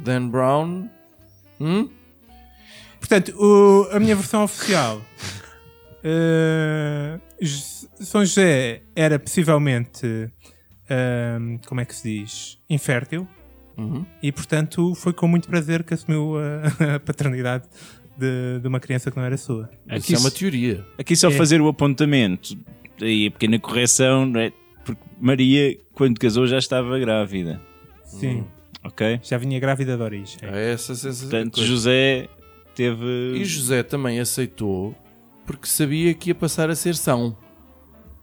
Dan 0.04 0.30
Brown. 0.30 0.90
Hum? 1.60 1.90
Portanto, 3.00 3.34
o- 3.38 3.88
a 3.92 4.00
minha 4.00 4.16
versão 4.16 4.44
oficial. 4.44 5.02
J- 7.42 7.88
São 8.06 8.24
José 8.26 8.82
era 8.96 9.20
possivelmente. 9.20 10.32
ehm, 10.90 11.58
como 11.68 11.82
é 11.82 11.86
que 11.86 11.94
se 11.96 12.04
diz? 12.22 12.58
Infértil. 12.70 13.28
Uhum. 13.80 14.06
E 14.22 14.32
portanto 14.32 14.94
foi 14.96 15.14
com 15.14 15.28
muito 15.28 15.48
prazer 15.48 15.84
que 15.84 15.94
assumiu 15.94 16.36
a, 16.38 16.96
a 16.96 17.00
paternidade 17.00 17.66
de, 18.18 18.60
de 18.62 18.68
uma 18.68 18.80
criança 18.80 19.10
que 19.10 19.18
não 19.18 19.24
era 19.24 19.38
sua. 19.38 19.70
Isso 19.96 20.16
é 20.16 20.18
uma 20.18 20.32
teoria. 20.32 20.86
Aqui 20.98 21.16
só 21.16 21.30
É. 21.30 21.32
fazer 21.32 21.62
o 21.62 21.68
apontamento 21.68 22.58
e 23.02 23.28
a 23.28 23.32
pequena 23.32 23.58
correção, 23.60 24.26
não 24.26 24.40
é? 24.40 24.52
porque 24.84 25.02
Maria, 25.20 25.78
quando 25.94 26.20
casou, 26.20 26.46
já 26.48 26.58
estava 26.58 26.98
grávida. 27.00 27.62
Sim. 28.04 28.44
Ok? 28.84 29.20
Já 29.24 29.38
vinha 29.38 29.60
grávida 29.60 29.96
de 29.96 30.02
origem. 30.04 30.38
É 30.42 30.72
essa. 30.74 30.94
Portanto, 30.96 31.64
José 31.64 32.28
teve. 32.76 33.34
E 33.36 33.46
José 33.46 33.84
também 33.84 34.20
aceitou 34.20 34.96
porque 35.46 35.68
sabia 35.68 36.14
que 36.14 36.30
ia 36.30 36.36
passar 36.36 36.70
a 36.70 36.76
ser 36.76 36.96
São. 36.96 37.36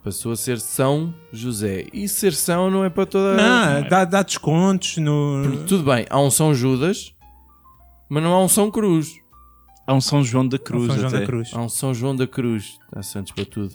Passou 0.07 0.31
a 0.31 0.37
ser 0.37 0.61
São 0.61 1.13
José. 1.33 1.87
E 1.93 2.07
ser 2.09 2.33
São 2.33 2.71
não 2.71 2.85
é 2.85 2.89
para 2.89 3.05
toda 3.07 3.35
Não, 3.35 3.89
dá, 3.89 4.05
dá 4.05 4.23
descontos 4.23 4.99
no. 4.99 5.43
Porque, 5.43 5.65
Tudo 5.65 5.83
bem, 5.83 6.07
há 6.09 6.21
um 6.21 6.31
São 6.31 6.55
Judas, 6.55 7.13
mas 8.09 8.23
não 8.23 8.33
há 8.33 8.41
um 8.41 8.49
São 8.49 8.71
Cruz. 8.71 9.15
Há 9.85 9.93
um 9.93 10.01
São 10.01 10.23
João 10.23 10.47
da 10.47 10.61
Cruz. 10.61 10.87
São 10.87 10.97
João 10.97 11.09
até. 11.09 11.19
da 11.19 11.27
Cruz. 11.27 11.51
Há 11.53 11.61
um 11.61 11.69
São 11.69 11.93
João 11.93 12.15
da 12.15 12.25
Cruz. 12.25 12.79
Há 12.95 13.03
santos 13.03 13.33
para 13.33 13.45
tudo. 13.47 13.75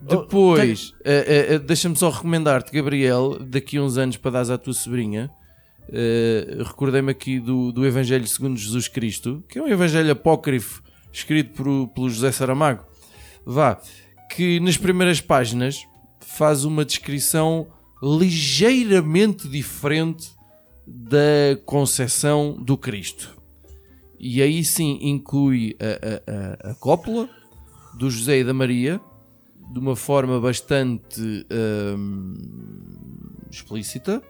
Oh, 0.00 0.04
Depois, 0.16 0.94
eh, 1.04 1.46
eh, 1.50 1.58
deixa-me 1.58 1.96
só 1.96 2.08
recomendar-te, 2.08 2.72
Gabriel, 2.72 3.36
daqui 3.38 3.76
a 3.76 3.82
uns 3.82 3.98
anos 3.98 4.16
para 4.16 4.30
dares 4.30 4.48
à 4.48 4.56
tua 4.56 4.72
sobrinha. 4.72 5.28
eh, 5.92 6.62
Recordei-me 6.64 7.10
aqui 7.10 7.38
do, 7.40 7.72
do 7.72 7.84
Evangelho 7.84 8.26
segundo 8.26 8.56
Jesus 8.56 8.88
Cristo, 8.88 9.44
que 9.46 9.58
é 9.58 9.62
um 9.62 9.68
evangelho 9.68 10.10
apócrifo 10.12 10.82
escrito 11.12 11.52
por, 11.54 11.88
pelo 11.88 12.08
José 12.08 12.32
Saramago. 12.32 12.84
Vá, 13.44 13.78
que 14.28 14.60
nas 14.60 14.76
primeiras 14.76 15.20
páginas 15.20 15.86
faz 16.20 16.64
uma 16.64 16.84
descrição 16.84 17.66
ligeiramente 18.02 19.48
diferente 19.48 20.30
da 20.86 21.58
concepção 21.66 22.52
do 22.52 22.76
Cristo. 22.76 23.36
E 24.18 24.42
aí 24.42 24.64
sim 24.64 24.98
inclui 25.02 25.76
a, 25.80 26.66
a, 26.66 26.68
a, 26.68 26.72
a 26.72 26.74
cópula 26.74 27.28
do 27.94 28.10
José 28.10 28.40
e 28.40 28.44
da 28.44 28.54
Maria 28.54 29.00
de 29.72 29.78
uma 29.78 29.94
forma 29.94 30.40
bastante 30.40 31.46
hum, 31.96 32.34
explícita. 33.50 34.22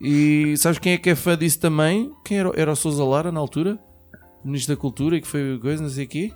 E 0.00 0.56
sabes 0.56 0.78
quem 0.78 0.94
é 0.94 0.98
que 0.98 1.10
é 1.10 1.14
fã 1.14 1.38
disso 1.38 1.60
também? 1.60 2.12
Quem 2.24 2.38
era, 2.38 2.50
era 2.56 2.72
o 2.72 2.76
Sousa 2.76 3.04
Lara 3.04 3.30
na 3.30 3.38
altura? 3.38 3.78
Ministro 4.44 4.74
da 4.74 4.80
Cultura 4.80 5.16
e 5.16 5.20
que 5.20 5.28
foi 5.28 5.58
coisa, 5.60 5.82
não 5.82 5.90
sei 5.90 6.06
o 6.06 6.08
quê. 6.08 6.32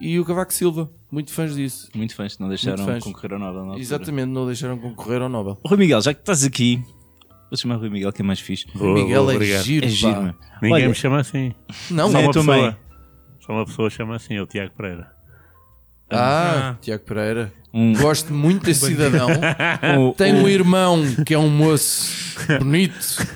E 0.00 0.18
o 0.18 0.24
Cavaco 0.24 0.52
Silva. 0.52 0.90
Muito 1.10 1.32
fãs 1.32 1.54
disso. 1.56 1.88
Muito 1.94 2.14
fãs, 2.14 2.38
não 2.38 2.48
deixaram 2.48 2.84
fãs. 2.84 3.02
concorrer 3.02 3.32
ao 3.32 3.38
Nobel. 3.38 3.60
na 3.62 3.66
altura. 3.68 3.80
Exatamente, 3.80 4.26
não 4.28 4.46
deixaram 4.46 4.78
concorrer 4.78 5.20
ao 5.22 5.28
Nobel. 5.28 5.58
Rui 5.66 5.76
Miguel, 5.78 6.00
já 6.00 6.14
que 6.14 6.20
estás 6.20 6.44
aqui, 6.44 6.80
vou 7.50 7.56
chamar 7.56 7.76
Rui 7.76 7.90
Miguel 7.90 8.12
que 8.12 8.22
é 8.22 8.24
mais 8.24 8.38
fixe. 8.40 8.66
Boa, 8.74 8.94
Miguel 8.94 9.22
boa, 9.22 9.32
é 9.32 9.36
obrigado. 9.36 9.64
giro, 9.64 9.86
É 9.86 9.88
giro. 9.88 10.34
Ninguém 10.62 10.72
Olha, 10.72 10.88
me 10.88 10.94
chama 10.94 11.20
assim. 11.20 11.52
Não, 11.90 12.10
Só 12.10 12.20
uma 12.20 12.32
pessoa. 12.32 12.78
Só 13.40 13.52
uma 13.52 13.64
pessoa 13.64 13.90
chama 13.90 14.16
assim, 14.16 14.34
é 14.34 14.42
o 14.42 14.46
Tiago 14.46 14.72
Pereira. 14.76 15.10
Ah, 16.12 16.70
Ah. 16.72 16.76
Tiago 16.80 17.04
Pereira. 17.04 17.52
Um- 17.72 17.92
Gosto 17.94 18.32
muito 18.32 18.64
desse 18.64 18.86
cidadão. 18.86 19.28
Tem 20.16 20.34
um 20.34 20.48
irmão 20.48 21.02
que 21.24 21.34
é 21.34 21.38
um 21.38 21.48
moço 21.48 22.36
bonito 22.58 23.26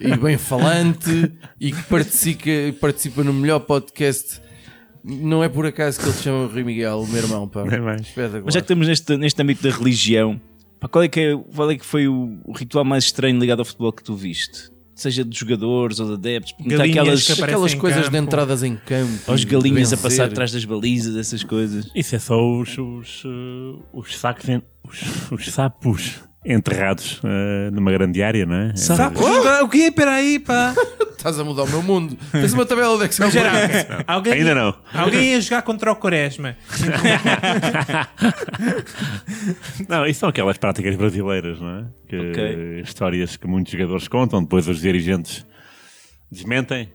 e 0.00 0.16
bem 0.16 0.36
falante 0.36 1.32
e 1.60 1.70
que 1.72 1.82
participa, 1.84 2.50
participa 2.80 3.22
no 3.24 3.32
melhor 3.32 3.60
podcast. 3.60 4.40
Não 5.08 5.44
é 5.44 5.48
por 5.48 5.64
acaso 5.66 6.00
que 6.00 6.06
ele 6.06 6.12
se 6.14 6.22
chama 6.24 6.46
Rui 6.52 6.64
Miguel, 6.64 6.98
o 7.00 7.06
meu 7.06 7.22
irmão, 7.22 7.46
pá. 7.48 7.62
É 7.70 7.78
mais. 7.78 8.02
Mas 8.44 8.54
já 8.54 8.60
que 8.60 8.64
estamos 8.64 8.88
neste, 8.88 9.16
neste 9.16 9.40
âmbito 9.40 9.62
da 9.62 9.70
religião, 9.74 10.40
pá, 10.80 10.88
qual, 10.88 11.04
é 11.04 11.08
que 11.08 11.20
é, 11.20 11.36
qual 11.54 11.70
é 11.70 11.76
que 11.76 11.86
foi 11.86 12.08
o, 12.08 12.38
o 12.44 12.52
ritual 12.52 12.84
mais 12.84 13.04
estranho 13.04 13.38
ligado 13.38 13.60
ao 13.60 13.64
futebol 13.64 13.92
que 13.92 14.02
tu 14.02 14.14
viste? 14.16 14.70
Seja 14.96 15.22
de 15.24 15.38
jogadores 15.38 16.00
ou 16.00 16.06
de 16.08 16.14
adeptos, 16.14 16.54
aquelas, 16.58 17.26
que 17.26 17.32
aparecem 17.32 17.44
Aquelas 17.44 17.74
em 17.74 17.78
coisas 17.78 18.04
de 18.06 18.10
campo. 18.10 18.24
entradas 18.24 18.62
em 18.62 18.76
campo. 18.76 19.36
de 19.36 19.44
galinhas 19.44 19.92
a 19.92 19.96
vencer. 19.96 19.98
passar 20.02 20.24
atrás 20.24 20.50
das 20.52 20.64
balizas, 20.64 21.14
essas 21.16 21.44
coisas. 21.44 21.90
Isso 21.94 22.16
é 22.16 22.18
só 22.18 22.40
os, 22.58 22.76
os, 22.78 23.22
eh, 23.26 23.82
os 23.92 24.16
sacos, 24.18 24.48
en- 24.48 24.62
os, 24.82 25.30
os 25.30 25.46
sapos 25.52 26.14
enterrados 26.46 27.20
eh, 27.24 27.70
numa 27.72 27.90
grande 27.90 28.22
área, 28.22 28.46
não 28.46 28.54
é? 28.54 28.70
É- 28.70 28.76
Sapos? 28.76 29.20
O 29.62 29.68
quê? 29.68 29.90
Peraí, 29.90 30.38
pá. 30.38 30.72
Estás 31.10 31.40
a 31.40 31.44
mudar 31.44 31.64
o 31.64 31.68
meu 31.68 31.82
mundo. 31.82 32.16
Fez 32.30 32.54
uma 32.54 32.64
tabela 32.64 32.96
de 32.98 33.04
Excel. 33.06 33.30
Geral, 33.30 33.52
alguém, 34.06 34.32
Ainda 34.34 34.54
não. 34.54 34.74
Alguém 34.94 35.32
ia 35.32 35.40
jogar 35.40 35.62
contra 35.62 35.90
o 35.90 35.96
Quaresma. 35.96 36.56
Não, 39.88 40.06
isso 40.06 40.20
são 40.20 40.28
aquelas 40.28 40.56
práticas 40.58 40.94
brasileiras, 40.96 41.60
não 41.60 41.78
é? 41.78 41.84
Que, 42.08 42.16
Ok. 42.30 42.80
Histórias 42.82 43.36
que 43.36 43.46
muitos 43.46 43.72
jogadores 43.72 44.08
contam, 44.08 44.42
depois 44.42 44.68
os 44.68 44.80
dirigentes 44.80 45.46
desmentem. 46.30 46.88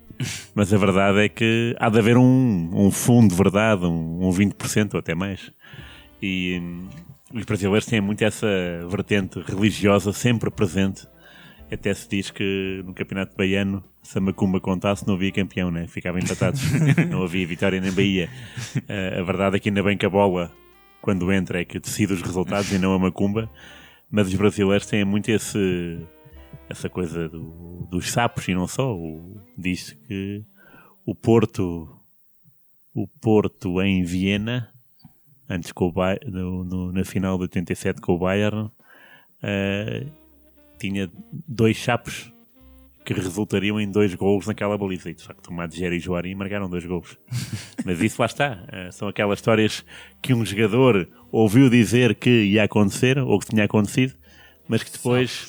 Mas 0.53 0.71
a 0.71 0.77
verdade 0.77 1.19
é 1.19 1.29
que 1.29 1.75
há 1.79 1.89
de 1.89 1.97
haver 1.97 2.15
um, 2.17 2.69
um 2.73 2.91
fundo 2.91 3.29
de 3.31 3.35
verdade, 3.35 3.85
um, 3.85 4.27
um 4.27 4.31
20% 4.31 4.93
ou 4.93 4.99
até 4.99 5.15
mais. 5.15 5.51
E 6.21 6.59
hum, 6.61 6.87
os 7.33 7.45
brasileiros 7.45 7.85
têm 7.85 8.01
muito 8.01 8.23
essa 8.23 8.47
vertente 8.89 9.39
religiosa 9.41 10.11
sempre 10.13 10.49
presente. 10.51 11.07
Até 11.71 11.93
se 11.93 12.07
diz 12.09 12.29
que 12.31 12.81
no 12.85 12.93
Campeonato 12.93 13.35
Baiano, 13.37 13.81
se 14.03 14.17
a 14.17 14.21
Macumba 14.21 14.59
contasse, 14.59 15.07
não 15.07 15.13
havia 15.13 15.31
campeão, 15.31 15.71
né? 15.71 15.87
Ficavam 15.87 16.19
empatados. 16.19 16.61
não 17.09 17.23
havia 17.23 17.47
vitória 17.47 17.79
nem 17.79 17.91
Bahia. 17.93 18.29
Eh, 18.89 19.19
a 19.19 19.23
verdade 19.23 19.55
é 19.55 19.59
que 19.59 19.69
ainda 19.69 19.81
bem 19.81 19.97
que 19.97 20.05
a 20.05 20.09
bola, 20.09 20.51
quando 21.01 21.31
entra, 21.31 21.61
é 21.61 21.65
que 21.65 21.79
decide 21.79 22.11
os 22.13 22.21
resultados 22.21 22.69
e 22.73 22.77
não 22.77 22.93
a 22.93 22.99
Macumba. 22.99 23.49
Mas 24.09 24.27
os 24.27 24.35
brasileiros 24.35 24.85
têm 24.85 25.05
muito 25.05 25.29
esse, 25.29 25.99
essa 26.67 26.89
coisa 26.89 27.29
do- 27.29 27.87
dos 27.89 28.11
sapos 28.11 28.45
e 28.49 28.53
não 28.53 28.67
só. 28.67 28.93
O- 28.93 29.39
diz 29.57 29.93
que 30.07 30.43
o 31.05 31.15
Porto, 31.15 31.87
o 32.93 33.07
Porto 33.07 33.81
em 33.81 34.03
Viena, 34.03 34.67
antes 35.51 35.71
com 35.71 35.85
o 35.87 35.91
Bay- 35.91 36.19
no- 36.25 36.63
no- 36.63 36.91
na 36.91 37.03
final 37.03 37.37
de 37.37 37.43
87 37.43 38.01
com 38.01 38.13
o 38.13 38.17
Bayern, 38.19 38.69
eh, 39.43 40.05
tinha 40.79 41.09
dois 41.47 41.77
chapos 41.77 42.31
que 43.03 43.13
resultariam 43.13 43.79
em 43.79 43.89
dois 43.89 44.13
gols 44.13 44.45
naquela 44.47 44.77
baliza. 44.77 45.09
E 45.09 45.13
de 45.15 45.23
facto, 45.23 45.47
o 45.47 45.53
Madger 45.53 45.91
e 45.93 45.97
o 45.97 45.99
Joari 45.99 46.35
marcaram 46.35 46.69
dois 46.69 46.85
gols. 46.85 47.17
Mas 47.85 47.99
isso 48.01 48.21
lá 48.21 48.27
está. 48.27 48.63
Eh, 48.71 48.91
são 48.91 49.07
aquelas 49.07 49.39
histórias 49.39 49.83
que 50.21 50.33
um 50.33 50.45
jogador 50.45 51.07
ouviu 51.31 51.69
dizer 51.69 52.15
que 52.15 52.29
ia 52.43 52.63
acontecer 52.63 53.17
ou 53.17 53.39
que 53.39 53.47
tinha 53.47 53.65
acontecido, 53.65 54.13
mas 54.71 54.83
que 54.83 54.91
depois. 54.93 55.47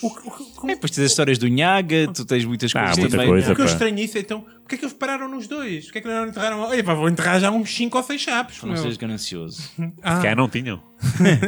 É, 0.64 0.66
depois 0.74 0.90
tens 0.90 1.04
as 1.04 1.10
histórias 1.12 1.38
do 1.38 1.46
Nhaga, 1.46 2.08
tu 2.12 2.24
tens 2.24 2.44
muitas 2.44 2.74
Ah, 2.74 2.80
coisas 2.80 2.98
muita 2.98 3.10
também. 3.12 3.28
coisa. 3.28 3.52
O 3.52 3.54
que 3.54 3.62
eu 3.62 3.66
estranho 3.66 3.96
isso, 4.00 4.18
então, 4.18 4.40
porque 4.62 4.74
é 4.74 4.78
que 4.78 4.84
eles 4.84 4.92
pararam 4.96 5.28
nos 5.28 5.46
dois? 5.46 5.84
Porque 5.84 5.98
é 5.98 6.00
que 6.02 6.08
não 6.08 6.26
enterraram? 6.26 6.58
Olha, 6.58 6.82
pá, 6.82 6.92
vou 6.94 7.08
enterrar 7.08 7.38
já 7.40 7.48
uns 7.52 7.72
5 7.72 7.96
ou 7.96 8.02
6 8.02 8.20
chapos. 8.20 8.60
Não 8.62 8.70
meu. 8.72 8.82
seres 8.82 8.96
ganancioso. 8.96 9.62
Ah, 10.02 10.16
Se 10.16 10.22
calhar 10.22 10.36
não 10.36 10.48
tinham. 10.48 10.82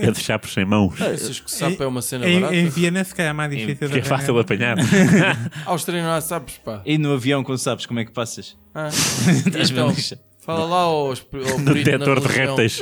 É 0.00 0.10
de 0.12 0.20
chapos 0.20 0.52
sem 0.52 0.64
mãos. 0.64 1.00
Achas 1.02 1.40
que 1.40 1.50
sapo 1.50 1.82
é 1.82 1.86
uma 1.86 2.00
cena 2.00 2.28
em, 2.28 2.40
barata? 2.40 2.56
em 2.56 2.68
Viena, 2.68 3.02
se 3.02 3.12
calhar, 3.14 3.30
é 3.30 3.32
mais 3.32 3.50
difícil 3.50 3.88
Que 3.90 3.98
é 3.98 4.02
fácil 4.02 4.38
apanhar. 4.38 4.76
Austrália 5.66 6.02
não 6.04 6.12
há 6.12 6.20
sapos, 6.20 6.58
pá. 6.58 6.80
E 6.86 6.96
no 6.96 7.12
avião, 7.14 7.42
quando 7.42 7.58
sabes 7.58 7.86
como 7.86 7.98
é 7.98 8.04
que 8.04 8.12
passas? 8.12 8.56
Ah. 8.72 8.86
Estás 9.46 9.70
Então, 9.70 9.88
lixa. 9.88 10.20
fala 10.40 10.64
lá 10.64 10.80
aos, 10.82 11.26
ao 11.52 11.58
No 11.58 11.74
de 11.74 12.28
répteis. 12.28 12.80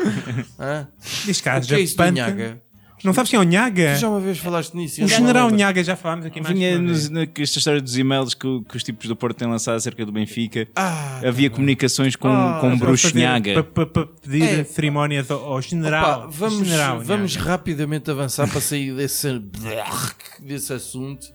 Hã? 0.59 0.87
Diz 1.25 1.41
cá, 1.41 1.59
O 1.59 2.72
Não 3.05 3.13
sabes 3.13 3.31
quem 3.31 3.37
é 3.39 3.41
o 3.41 3.45
Nhaga? 3.45 3.95
Tu 3.95 4.01
já 4.01 4.09
uma 4.09 4.21
vez 4.21 4.39
falaste 4.39 4.75
nisso. 4.75 4.99
O 4.99 5.03
não 5.03 5.09
general. 5.09 5.51
Nhaga, 5.51 5.83
já 5.83 5.97
falámos 5.97 6.27
aqui 6.27 6.41
mais 6.41 6.55
Vinha 6.55 6.73
uma 6.79 6.89
nos, 6.89 7.09
vez. 7.09 7.11
na, 7.11 7.23
esta 7.43 7.59
história 7.59 7.81
dos 7.81 7.97
e-mails 7.99 8.33
que, 8.35 8.63
que 8.69 8.77
os 8.77 8.83
tipos 8.85 9.09
do 9.09 9.17
Porto 9.17 9.37
têm 9.37 9.49
lançado 9.49 9.75
acerca 9.77 10.07
do 10.07 10.13
Benfica. 10.13 10.69
Ah, 10.77 11.21
Havia 11.27 11.51
comunicações 11.51 12.15
com, 12.15 12.29
Ah, 12.29 12.59
com 12.61 12.69
o 12.75 12.79
Para 12.79 12.87
bruxo 12.87 13.09
fazer- 13.09 13.21
Nhaga. 13.25 13.55
Para, 13.55 13.65
para- 13.65 13.87
para 13.87 14.07
pedir 14.07 14.43
É. 14.61 14.65
cerimónias 14.65 15.31
ao, 15.31 15.45
ao 15.45 15.61
general. 15.63 16.21
Opa, 16.21 16.27
vamos 16.31 16.59
general 16.69 17.01
vamos 17.01 17.35
Nhaga. 17.37 17.49
rapidamente 17.51 18.11
avançar 18.11 18.49
para 18.49 18.61
sair 18.61 18.95
desse, 18.95 19.41
desse 20.41 20.73
assunto. 20.73 21.27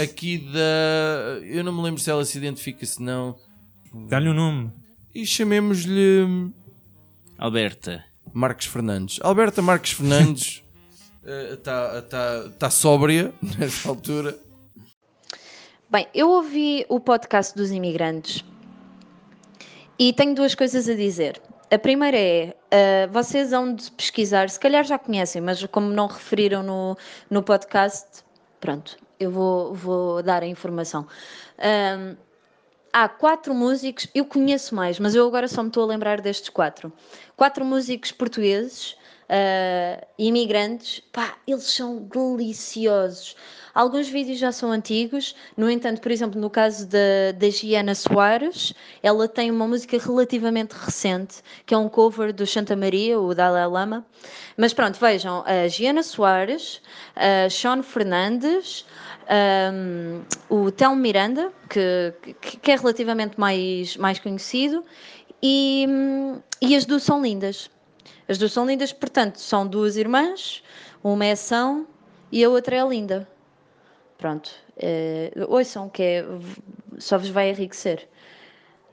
Aqui 0.00 0.38
da. 0.52 1.40
Eu 1.44 1.64
não 1.64 1.72
me 1.74 1.82
lembro 1.82 2.00
se 2.00 2.08
ela 2.10 2.24
se 2.24 2.38
identifica, 2.38 2.84
se 2.86 3.02
não. 3.02 3.34
Dá-lhe 4.08 4.28
um 4.28 4.34
nome. 4.34 4.70
E 5.14 5.26
chamemos-lhe 5.26 6.50
Alberta. 7.38 8.04
Marcos 8.32 8.66
Fernandes. 8.66 9.18
Alberta 9.22 9.60
Marcos 9.60 9.90
Fernandes 9.92 10.61
está 11.24 12.02
tá, 12.02 12.48
tá 12.58 12.70
sóbria 12.70 13.32
nesta 13.58 13.88
altura. 13.88 14.38
Bem, 15.90 16.06
eu 16.14 16.30
ouvi 16.30 16.86
o 16.88 16.98
podcast 16.98 17.54
dos 17.54 17.70
imigrantes 17.70 18.44
e 19.98 20.12
tenho 20.12 20.34
duas 20.34 20.54
coisas 20.54 20.88
a 20.88 20.94
dizer. 20.94 21.40
A 21.70 21.78
primeira 21.78 22.18
é, 22.18 22.56
ah, 22.70 23.06
vocês 23.10 23.52
hão 23.52 23.74
de 23.74 23.90
pesquisar, 23.92 24.48
se 24.50 24.58
calhar 24.58 24.84
já 24.84 24.98
conhecem, 24.98 25.40
mas 25.40 25.64
como 25.66 25.88
não 25.88 26.06
referiram 26.06 26.62
no, 26.62 26.96
no 27.30 27.42
podcast, 27.42 28.24
pronto, 28.60 28.96
eu 29.20 29.30
vou, 29.30 29.74
vou 29.74 30.22
dar 30.22 30.42
a 30.42 30.46
informação. 30.46 31.06
Ahm, 31.58 32.16
há 32.92 33.08
quatro 33.08 33.54
músicos, 33.54 34.08
eu 34.14 34.24
conheço 34.24 34.74
mais, 34.74 34.98
mas 34.98 35.14
eu 35.14 35.26
agora 35.26 35.48
só 35.48 35.62
me 35.62 35.68
estou 35.68 35.84
a 35.84 35.86
lembrar 35.86 36.20
destes 36.20 36.48
quatro. 36.48 36.92
Quatro 37.36 37.64
músicos 37.64 38.12
portugueses, 38.12 38.96
ah, 39.34 40.06
imigrantes, 40.18 41.00
pá, 41.10 41.36
eles 41.46 41.64
são 41.64 42.02
deliciosos. 42.02 43.34
Alguns 43.74 44.06
vídeos 44.06 44.38
já 44.38 44.52
são 44.52 44.70
antigos, 44.70 45.34
no 45.56 45.70
entanto, 45.70 46.02
por 46.02 46.12
exemplo, 46.12 46.38
no 46.38 46.50
caso 46.50 46.86
da, 46.86 47.32
da 47.34 47.48
Giana 47.48 47.94
Soares, 47.94 48.74
ela 49.02 49.26
tem 49.26 49.50
uma 49.50 49.66
música 49.66 49.96
relativamente 49.96 50.72
recente, 50.72 51.36
que 51.64 51.72
é 51.72 51.78
um 51.78 51.88
cover 51.88 52.34
do 52.34 52.46
Santa 52.46 52.76
Maria, 52.76 53.18
o 53.18 53.34
Dalai 53.34 53.66
Lama. 53.66 54.04
Mas 54.58 54.74
pronto, 54.74 55.00
vejam, 55.00 55.42
a 55.46 55.66
Giana 55.66 56.02
Soares, 56.02 56.82
a 57.16 57.48
Sean 57.48 57.82
Fernandes, 57.82 58.84
um, 59.72 60.20
o 60.50 60.70
Tel 60.70 60.94
Miranda, 60.94 61.50
que, 61.70 62.12
que, 62.60 62.70
é 62.70 62.76
relativamente 62.76 63.40
mais, 63.40 63.96
mais 63.96 64.18
conhecido, 64.18 64.84
e, 65.42 65.86
e 66.60 66.76
as 66.76 66.84
duas 66.84 67.02
são 67.02 67.22
lindas. 67.22 67.70
As 68.32 68.38
duas 68.38 68.52
são 68.52 68.64
lindas, 68.64 68.94
portanto, 68.94 69.36
são 69.38 69.66
duas 69.66 69.94
irmãs, 69.98 70.62
uma 71.04 71.26
é 71.26 71.34
São 71.36 71.86
e 72.32 72.42
a 72.42 72.48
outra 72.48 72.76
é 72.76 72.82
Linda. 72.82 73.28
Pronto, 74.16 74.50
eh, 74.78 75.30
ouçam 75.48 75.90
que 75.90 76.02
é, 76.02 76.24
só 76.96 77.18
vos 77.18 77.28
vai 77.28 77.50
enriquecer. 77.50 78.08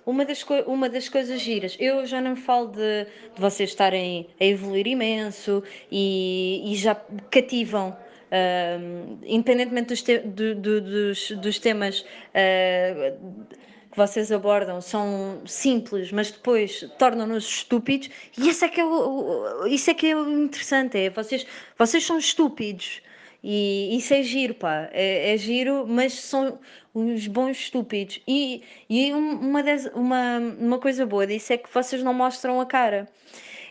Uma 0.06 0.26
das, 0.26 0.44
uma 0.68 0.90
das 0.90 1.08
coisas 1.08 1.40
giras, 1.40 1.78
eu 1.80 2.06
já 2.06 2.20
não 2.20 2.36
falo 2.36 2.68
de, 2.68 3.06
de 3.34 3.40
vocês 3.40 3.70
estarem 3.70 4.28
a 4.42 4.44
evoluir 4.44 4.86
imenso 4.88 5.64
e, 5.90 6.62
e 6.74 6.76
já 6.76 6.94
cativam, 7.32 7.96
ahm, 8.30 9.20
independentemente 9.26 9.88
dos, 9.88 10.02
te- 10.02 10.20
do- 10.20 10.56
do- 10.56 10.82
dos, 10.82 11.32
dos 11.32 11.60
temas 11.60 12.02
que 12.02 13.69
vocês 14.00 14.32
abordam, 14.32 14.82
são 14.82 15.42
simples, 15.46 16.12
mas 16.12 16.32
depois 16.32 16.90
tornam-nos 16.98 17.46
estúpidos, 17.46 18.10
e 18.38 18.50
isso 18.50 18.66
é 18.66 18.70
que 18.70 18.80
é 18.82 18.86
o, 18.86 19.66
isso 19.68 19.90
é 19.92 19.94
que 19.94 20.08
é 20.08 20.12
interessante, 20.20 20.98
é 20.98 21.10
vocês, 21.10 21.46
vocês 21.78 22.04
são 22.06 22.18
estúpidos. 22.18 23.02
E 23.44 23.96
isso 23.98 24.14
é 24.14 24.22
giro, 24.22 24.54
pá. 24.54 24.90
É, 24.92 25.34
é 25.34 25.38
giro, 25.38 25.86
mas 25.88 26.12
são 26.14 26.60
uns 26.94 27.26
bons 27.28 27.58
estúpidos. 27.58 28.20
E, 28.28 28.62
e 28.90 29.14
um- 29.14 29.40
uma, 29.50 29.64
das- 29.64 29.86
uma, 29.96 30.40
uma 30.60 30.78
coisa 30.78 31.06
boa 31.06 31.26
disso 31.26 31.54
é 31.54 31.58
que 31.58 31.74
vocês 31.74 32.04
não 32.04 32.14
mostram 32.14 32.60
a 32.60 32.66
cara. 32.66 33.08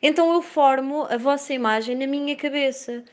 Então 0.03 0.33
eu 0.33 0.41
formo 0.41 1.03
a 1.11 1.19
vossa 1.19 1.53
imagem 1.53 1.97
na 1.97 2.07
minha 2.07 2.35
cabeça. 2.37 3.05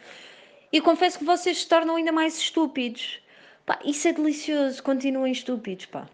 E 0.72 0.80
confesso 0.82 1.20
que 1.20 1.26
vocês 1.26 1.60
se 1.62 1.68
tornam 1.68 1.96
ainda 1.98 2.12
mais 2.14 2.38
estúpidos. 2.38 3.20
Pá, 3.66 3.78
isso 3.84 4.08
é 4.08 4.14
delicioso. 4.14 4.82
Continuem 4.84 5.34
estúpidos, 5.34 5.88
pá. 5.88 6.08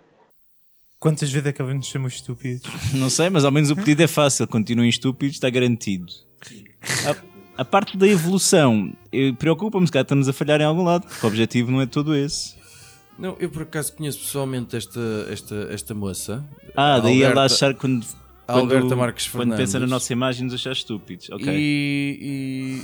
Quantas 1.02 1.32
vezes 1.32 1.48
é 1.48 1.52
que 1.52 1.60
ele 1.60 1.74
nos 1.74 1.88
chamou 1.88 2.08
estúpidos? 2.08 2.62
Não 2.94 3.10
sei, 3.10 3.28
mas 3.32 3.44
ao 3.44 3.52
menos 3.52 3.72
o 3.72 3.76
pedido 3.76 4.04
é 4.04 4.08
fácil. 4.08 4.48
Continuem 4.48 4.88
estúpidos, 4.88 5.36
está 5.38 5.50
garantido. 5.50 6.06
A, 7.58 7.62
a 7.64 7.66
parte 7.66 7.98
da 7.98 8.08
evolução 8.08 8.94
preocupa-me, 9.40 9.88
se 9.88 9.92
calhar 9.92 10.04
estamos 10.04 10.30
a 10.30 10.34
falhar 10.34 10.62
em 10.62 10.64
algum 10.64 10.84
lado, 10.84 11.08
porque 11.08 11.26
o 11.26 11.30
objetivo 11.30 11.72
não 11.72 11.82
é 11.82 11.88
todo 11.88 12.16
esse. 12.16 12.56
Não, 13.18 13.36
eu 13.40 13.50
por 13.50 13.64
acaso 13.64 13.94
conheço 13.94 14.20
pessoalmente 14.20 14.76
esta, 14.76 15.00
esta, 15.32 15.56
esta 15.72 15.94
moça. 15.96 16.46
Ah, 16.76 17.00
daí 17.00 17.24
ela 17.24 17.32
Alberta- 17.42 17.56
achar 17.56 17.74
quando. 17.74 18.06
quando- 18.46 18.60
Alberta 18.60 18.96
Marques 18.96 19.26
Quando 19.28 19.40
Fernandes. 19.50 19.66
pensa 19.66 19.80
na 19.80 19.88
nossa 19.88 20.14
imagem, 20.14 20.46
nos 20.46 20.54
achar 20.54 20.72
estúpidos. 20.74 21.30
Ok. 21.32 21.48
E, 21.50 22.20
e- 22.22 22.82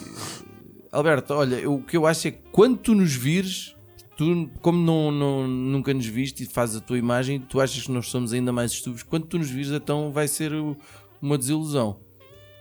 Alberto, 0.92 1.36
olha, 1.36 1.70
o 1.70 1.84
que 1.84 1.96
eu 1.96 2.08
acho 2.08 2.30
é 2.30 2.32
que 2.32 2.40
quando 2.52 2.78
tu 2.78 2.96
nos 2.96 3.14
vires, 3.14 3.76
tu, 4.18 4.50
como 4.62 4.78
não, 4.84 5.12
não- 5.12 5.48
nunca 5.48 5.94
nos 5.94 6.06
viste 6.06 6.44
e 6.44 6.46
fazes 6.48 6.76
a 6.78 6.82
tua 6.82 6.98
imagem, 6.98 7.40
tu 7.40 7.62
achas 7.62 7.84
que 7.84 7.92
nós 7.92 8.08
somos 8.08 8.34
ainda 8.34 8.52
mais 8.52 8.72
estúpidos. 8.72 9.04
Quando 9.04 9.26
tu 9.28 9.38
nos 9.38 9.50
vires, 9.50 9.72
então 9.72 10.12
vai 10.12 10.28
ser 10.28 10.52
uma 11.22 11.38
desilusão. 11.38 11.98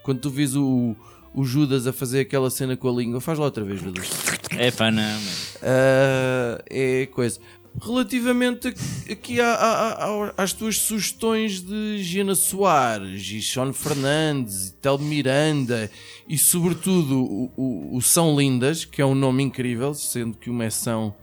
Quando 0.02 0.20
tu 0.20 0.30
vês 0.30 0.54
o, 0.54 0.94
o 1.34 1.44
Judas 1.44 1.86
a 1.86 1.92
fazer 1.92 2.20
aquela 2.20 2.50
cena 2.50 2.76
com 2.76 2.88
a 2.88 2.92
língua, 2.92 3.20
faz 3.20 3.38
lá 3.38 3.46
outra 3.46 3.64
vez, 3.64 3.80
Judas. 3.80 4.08
É 4.56 4.70
pá, 4.70 4.90
não. 4.90 5.02
Ah, 5.62 6.62
é 6.70 7.06
coisa. 7.06 7.40
Relativamente 7.82 8.68
a- 8.68 9.12
aqui 9.12 9.38
à- 9.38 9.52
à- 9.54 10.04
à- 10.06 10.34
às 10.38 10.54
tuas 10.54 10.78
sugestões 10.78 11.60
de 11.60 12.02
Gina 12.02 12.34
Soares 12.34 13.22
e 13.30 13.42
Sean 13.42 13.70
Fernandes 13.72 14.68
e 14.68 14.72
Tel 14.74 14.96
Miranda 14.98 15.90
e 16.26 16.38
sobretudo 16.38 17.22
o, 17.22 17.52
o- 17.56 17.96
o 17.96 18.00
São 18.00 18.34
Lindas, 18.38 18.86
que 18.86 19.02
é 19.02 19.04
um 19.06 19.14
nome 19.14 19.42
incrível, 19.42 19.92
sendo 19.92 20.38
que 20.38 20.48
uma 20.48 20.64
é 20.64 20.70
São 20.70 21.14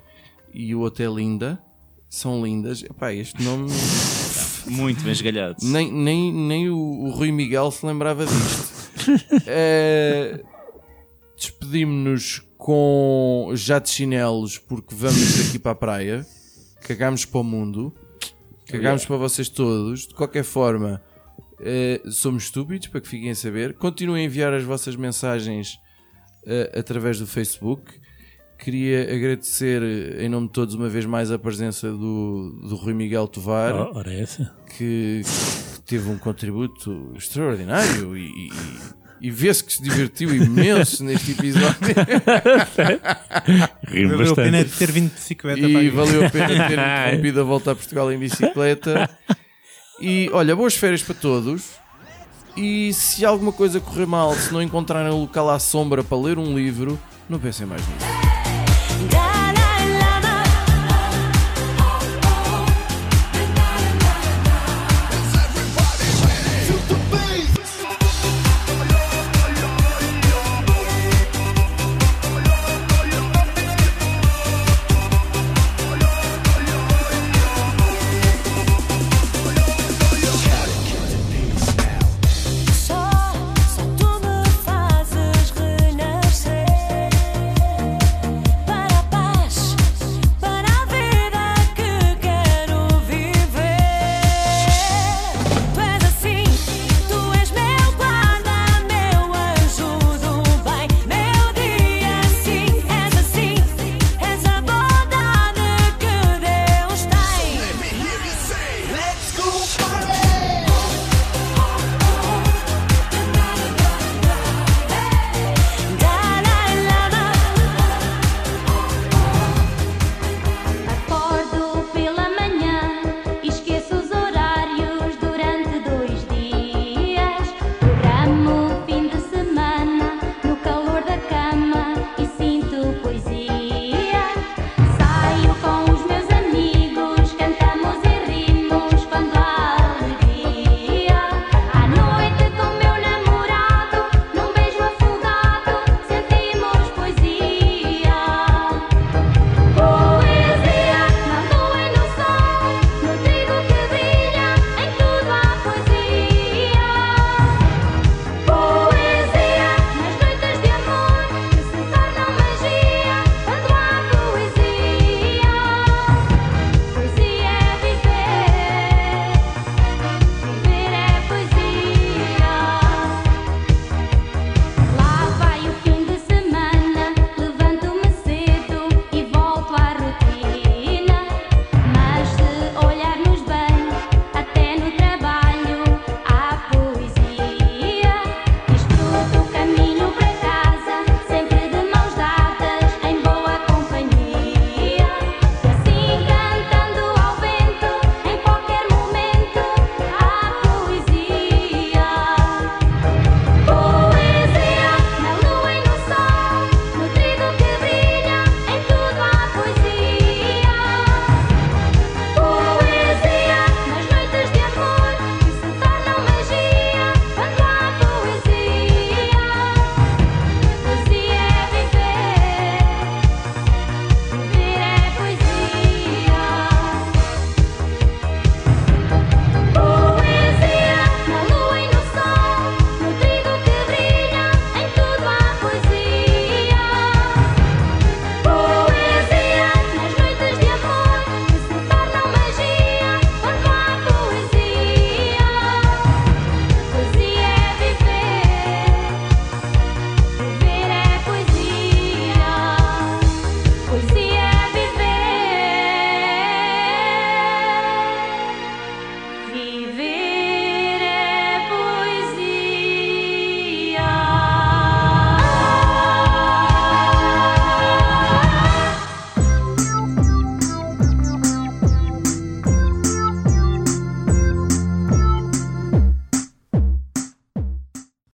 e 0.54 0.74
o 0.76 0.80
outro 0.82 1.04
é 1.04 1.08
Linda. 1.08 1.62
São 2.10 2.44
Lindas. 2.44 2.84
Epá, 2.84 3.14
este 3.14 3.42
nome 3.44 3.70
Muito 4.68 5.02
bem 5.04 5.12
esgalhado. 5.12 5.58
nem, 5.64 5.92
nem, 5.92 6.32
nem 6.32 6.70
o, 6.70 6.78
o 6.78 7.10
Rui 7.12 7.32
Miguel 7.32 7.72
se 7.72 7.86
lembrava 7.86 8.26
disto. 8.26 8.74
Eh, 9.48 10.42
Despedimos-nos 11.36 12.42
com 12.58 13.52
já 13.54 13.80
de 13.80 13.90
chinelos 13.90 14.58
porque 14.58 14.96
vamos 14.96 15.46
daqui 15.46 15.60
para 15.60 15.72
a 15.72 15.76
praia. 15.76 16.26
Cagámos 16.82 17.26
para 17.26 17.42
o 17.42 17.44
mundo. 17.44 17.94
Cagámos 18.68 19.06
para 19.06 19.18
vocês 19.18 19.50
todos. 19.50 20.08
De 20.08 20.14
qualquer 20.14 20.44
forma, 20.44 21.02
eh, 21.60 22.02
somos 22.10 22.44
estúpidos 22.46 22.88
para 22.88 23.02
que 23.02 23.08
fiquem 23.10 23.32
a 23.32 23.36
saber. 23.36 23.74
Continuem 23.74 24.24
a 24.24 24.26
enviar 24.26 24.54
as 24.54 24.64
vossas 24.64 24.96
mensagens 24.96 25.78
eh, 26.46 26.72
através 26.80 27.20
do 27.20 27.28
Facebook. 27.28 27.92
Queria 28.64 29.14
agradecer 29.14 29.82
eh, 29.84 30.26
em 30.26 30.30
nome 30.30 30.48
de 30.48 30.54
todos 30.54 30.74
uma 30.76 30.88
vez 30.88 31.06
mais 31.06 31.32
a 31.32 31.38
presença 31.38 31.92
do, 31.92 32.56
do 32.68 32.76
Rui 32.76 32.94
Miguel 32.94 33.28
Tovar 33.28 33.74
Oh, 33.76 33.98
ora 33.98 34.14
essa. 34.14 34.54
que, 34.78 35.22
que 35.24 35.82
teve 35.86 36.10
um 36.10 36.18
contributo 36.18 37.12
extraordinário 37.18 38.16
e, 38.18 38.28
e- 38.48 38.52
e 39.22 39.32
vê-se 39.32 39.64
que 39.64 39.72
se 39.72 39.82
divertiu 39.82 40.36
imenso 40.36 41.02
neste 41.04 41.32
episódio 41.32 41.78
Rimo 43.88 44.18
Valeu 44.18 44.32
a 44.32 44.36
pena 44.36 44.66
ter 44.66 44.92
vindo 44.92 45.10
de 45.10 45.16
bicicleta 45.16 45.62
para 45.62 45.70
e 45.82 45.90
valeu 45.90 46.26
a 46.26 46.30
pena 46.30 46.48
ter 46.48 46.56
interrompido 46.74 47.42
a 47.42 47.44
volta 47.44 47.72
a 47.72 47.76
Portugal 47.76 48.12
em 48.12 48.18
bicicleta. 48.20 49.10
E 50.02 50.30
olha, 50.34 50.56
boas 50.56 50.76
férias 50.76 51.02
para 51.04 51.16
todos. 51.16 51.64
E 52.58 52.92
se 52.94 53.24
alguma 53.26 53.52
coisa 53.54 53.80
correr 53.80 54.06
mal, 54.06 54.36
se 54.36 54.52
não 54.54 54.62
encontrarem 54.62 55.12
um 55.14 55.22
local 55.22 55.50
à 55.50 55.58
sombra 55.58 56.04
para 56.04 56.18
ler 56.18 56.38
um 56.38 56.54
livro, 56.56 57.00
não 57.30 57.40
pensem 57.40 57.66
mais 57.66 57.82
nisso. 57.88 58.13